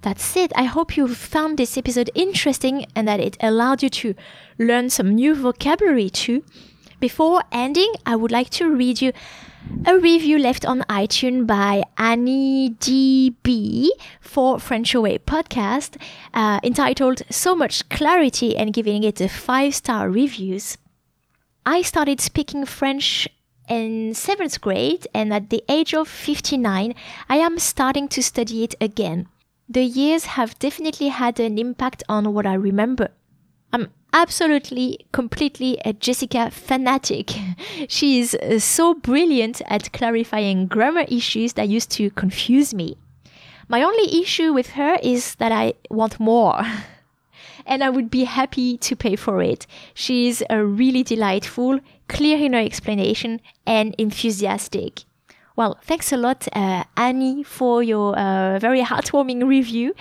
That's 0.02 0.36
it. 0.36 0.52
I 0.54 0.64
hope 0.64 0.96
you 0.96 1.08
found 1.08 1.58
this 1.58 1.76
episode 1.76 2.10
interesting 2.14 2.86
and 2.94 3.08
that 3.08 3.18
it 3.18 3.36
allowed 3.40 3.82
you 3.82 3.88
to 3.88 4.14
learn 4.56 4.90
some 4.90 5.14
new 5.14 5.34
vocabulary 5.34 6.08
too. 6.08 6.44
Before 7.00 7.42
ending, 7.50 7.92
I 8.06 8.14
would 8.14 8.30
like 8.30 8.50
to 8.50 8.70
read 8.70 9.00
you 9.00 9.12
a 9.86 9.98
review 9.98 10.38
left 10.38 10.64
on 10.66 10.80
iTunes 10.88 11.46
by 11.46 11.82
Annie 11.96 12.70
DB 12.70 13.88
for 14.20 14.58
French 14.58 14.92
Your 14.92 15.02
Way 15.02 15.18
podcast 15.18 15.96
uh, 16.34 16.60
entitled 16.62 17.22
So 17.30 17.54
Much 17.54 17.88
Clarity 17.88 18.56
and 18.56 18.72
giving 18.72 19.04
it 19.04 19.20
a 19.20 19.28
five 19.28 19.74
star 19.74 20.10
reviews. 20.10 20.78
I 21.64 21.82
started 21.82 22.20
speaking 22.20 22.64
French 22.64 23.28
in 23.68 24.14
seventh 24.14 24.60
grade, 24.60 25.06
and 25.14 25.32
at 25.32 25.50
the 25.50 25.62
age 25.68 25.94
of 25.94 26.08
59, 26.08 26.94
I 27.28 27.36
am 27.36 27.58
starting 27.58 28.08
to 28.08 28.22
study 28.22 28.64
it 28.64 28.74
again. 28.80 29.28
The 29.68 29.84
years 29.84 30.24
have 30.36 30.58
definitely 30.58 31.08
had 31.08 31.38
an 31.38 31.58
impact 31.58 32.02
on 32.08 32.32
what 32.32 32.46
I 32.46 32.54
remember. 32.54 33.08
I'm 33.72 33.88
absolutely, 34.12 35.06
completely 35.12 35.78
a 35.84 35.92
Jessica 35.92 36.50
fanatic. 36.50 37.30
she 37.88 38.20
is 38.20 38.34
uh, 38.34 38.58
so 38.58 38.94
brilliant 38.94 39.62
at 39.66 39.92
clarifying 39.92 40.66
grammar 40.66 41.04
issues 41.08 41.54
that 41.54 41.68
used 41.68 41.90
to 41.92 42.10
confuse 42.10 42.72
me. 42.74 42.96
My 43.68 43.82
only 43.82 44.22
issue 44.22 44.52
with 44.52 44.70
her 44.70 44.98
is 45.02 45.34
that 45.36 45.52
I 45.52 45.74
want 45.90 46.18
more. 46.18 46.62
and 47.66 47.84
I 47.84 47.90
would 47.90 48.10
be 48.10 48.24
happy 48.24 48.78
to 48.78 48.96
pay 48.96 49.14
for 49.14 49.42
it. 49.42 49.66
She's 49.94 50.42
a 50.48 50.64
really 50.64 51.02
delightful, 51.02 51.78
clear 52.08 52.38
in 52.38 52.54
her 52.54 52.60
explanation, 52.60 53.40
and 53.66 53.94
enthusiastic. 53.98 55.04
Well, 55.54 55.78
thanks 55.82 56.12
a 56.12 56.16
lot, 56.16 56.48
uh, 56.54 56.84
Annie, 56.96 57.42
for 57.42 57.82
your 57.82 58.18
uh, 58.18 58.58
very 58.58 58.80
heartwarming 58.80 59.46
review. 59.46 59.94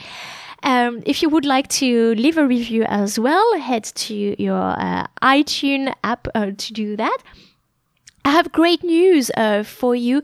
Um, 0.64 1.04
if 1.06 1.22
you 1.22 1.30
would 1.30 1.46
like 1.46 1.68
to 1.82 2.16
leave 2.16 2.38
a 2.38 2.46
review 2.46 2.84
as 2.88 3.20
well, 3.20 3.60
head 3.60 3.84
to 3.84 4.42
your 4.42 4.76
uh, 4.80 5.08
iTunes 5.22 5.94
app 6.04 6.28
uh, 6.34 6.52
to 6.58 6.74
do 6.74 6.96
that. 6.98 7.18
I 8.28 8.32
have 8.32 8.52
great 8.52 8.84
news 8.84 9.32
uh, 9.38 9.64
for 9.64 9.96
you. 9.96 10.22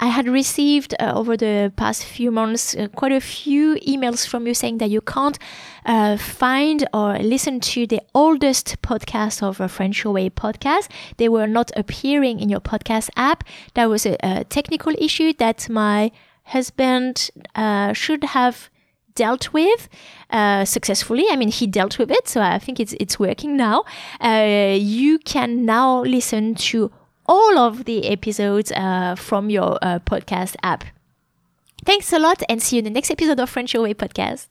I 0.00 0.06
had 0.06 0.26
received 0.26 0.94
uh, 0.98 1.12
over 1.14 1.36
the 1.36 1.70
past 1.76 2.02
few 2.02 2.30
months 2.30 2.74
uh, 2.74 2.88
quite 2.88 3.12
a 3.12 3.20
few 3.20 3.74
emails 3.86 4.26
from 4.26 4.46
you 4.46 4.54
saying 4.54 4.78
that 4.78 4.88
you 4.88 5.02
can't 5.02 5.38
uh, 5.84 6.16
find 6.16 6.88
or 6.94 7.18
listen 7.18 7.60
to 7.60 7.86
the 7.86 8.00
oldest 8.14 8.80
podcast 8.80 9.42
of 9.42 9.60
a 9.60 9.68
French 9.68 10.02
Your 10.02 10.14
Way 10.14 10.30
podcast. 10.30 10.88
They 11.18 11.28
were 11.28 11.46
not 11.46 11.70
appearing 11.76 12.40
in 12.40 12.48
your 12.48 12.60
podcast 12.60 13.10
app. 13.16 13.44
That 13.74 13.90
was 13.90 14.06
a, 14.06 14.16
a 14.22 14.44
technical 14.44 14.94
issue 14.98 15.34
that 15.34 15.68
my 15.68 16.10
husband 16.44 17.30
uh, 17.54 17.92
should 17.92 18.24
have 18.24 18.70
dealt 19.14 19.52
with 19.52 19.88
uh, 20.30 20.64
successfully. 20.64 21.26
I 21.30 21.36
mean, 21.36 21.48
he 21.48 21.66
dealt 21.66 21.98
with 21.98 22.10
it, 22.10 22.28
so 22.28 22.40
I 22.40 22.58
think 22.58 22.80
it's 22.80 22.94
it's 23.00 23.18
working 23.18 23.56
now. 23.56 23.84
Uh, 24.20 24.76
you 24.78 25.18
can 25.18 25.64
now 25.64 26.02
listen 26.02 26.54
to 26.72 26.90
all 27.26 27.58
of 27.58 27.84
the 27.84 28.08
episodes 28.08 28.72
uh, 28.72 29.14
from 29.16 29.50
your 29.50 29.78
uh, 29.82 29.98
podcast 30.00 30.56
app. 30.62 30.84
Thanks 31.84 32.12
a 32.12 32.18
lot 32.18 32.42
and 32.48 32.62
see 32.62 32.76
you 32.76 32.80
in 32.80 32.84
the 32.84 32.90
next 32.90 33.10
episode 33.10 33.40
of 33.40 33.50
French 33.50 33.74
Your 33.74 33.82
Way 33.82 33.94
podcast. 33.94 34.46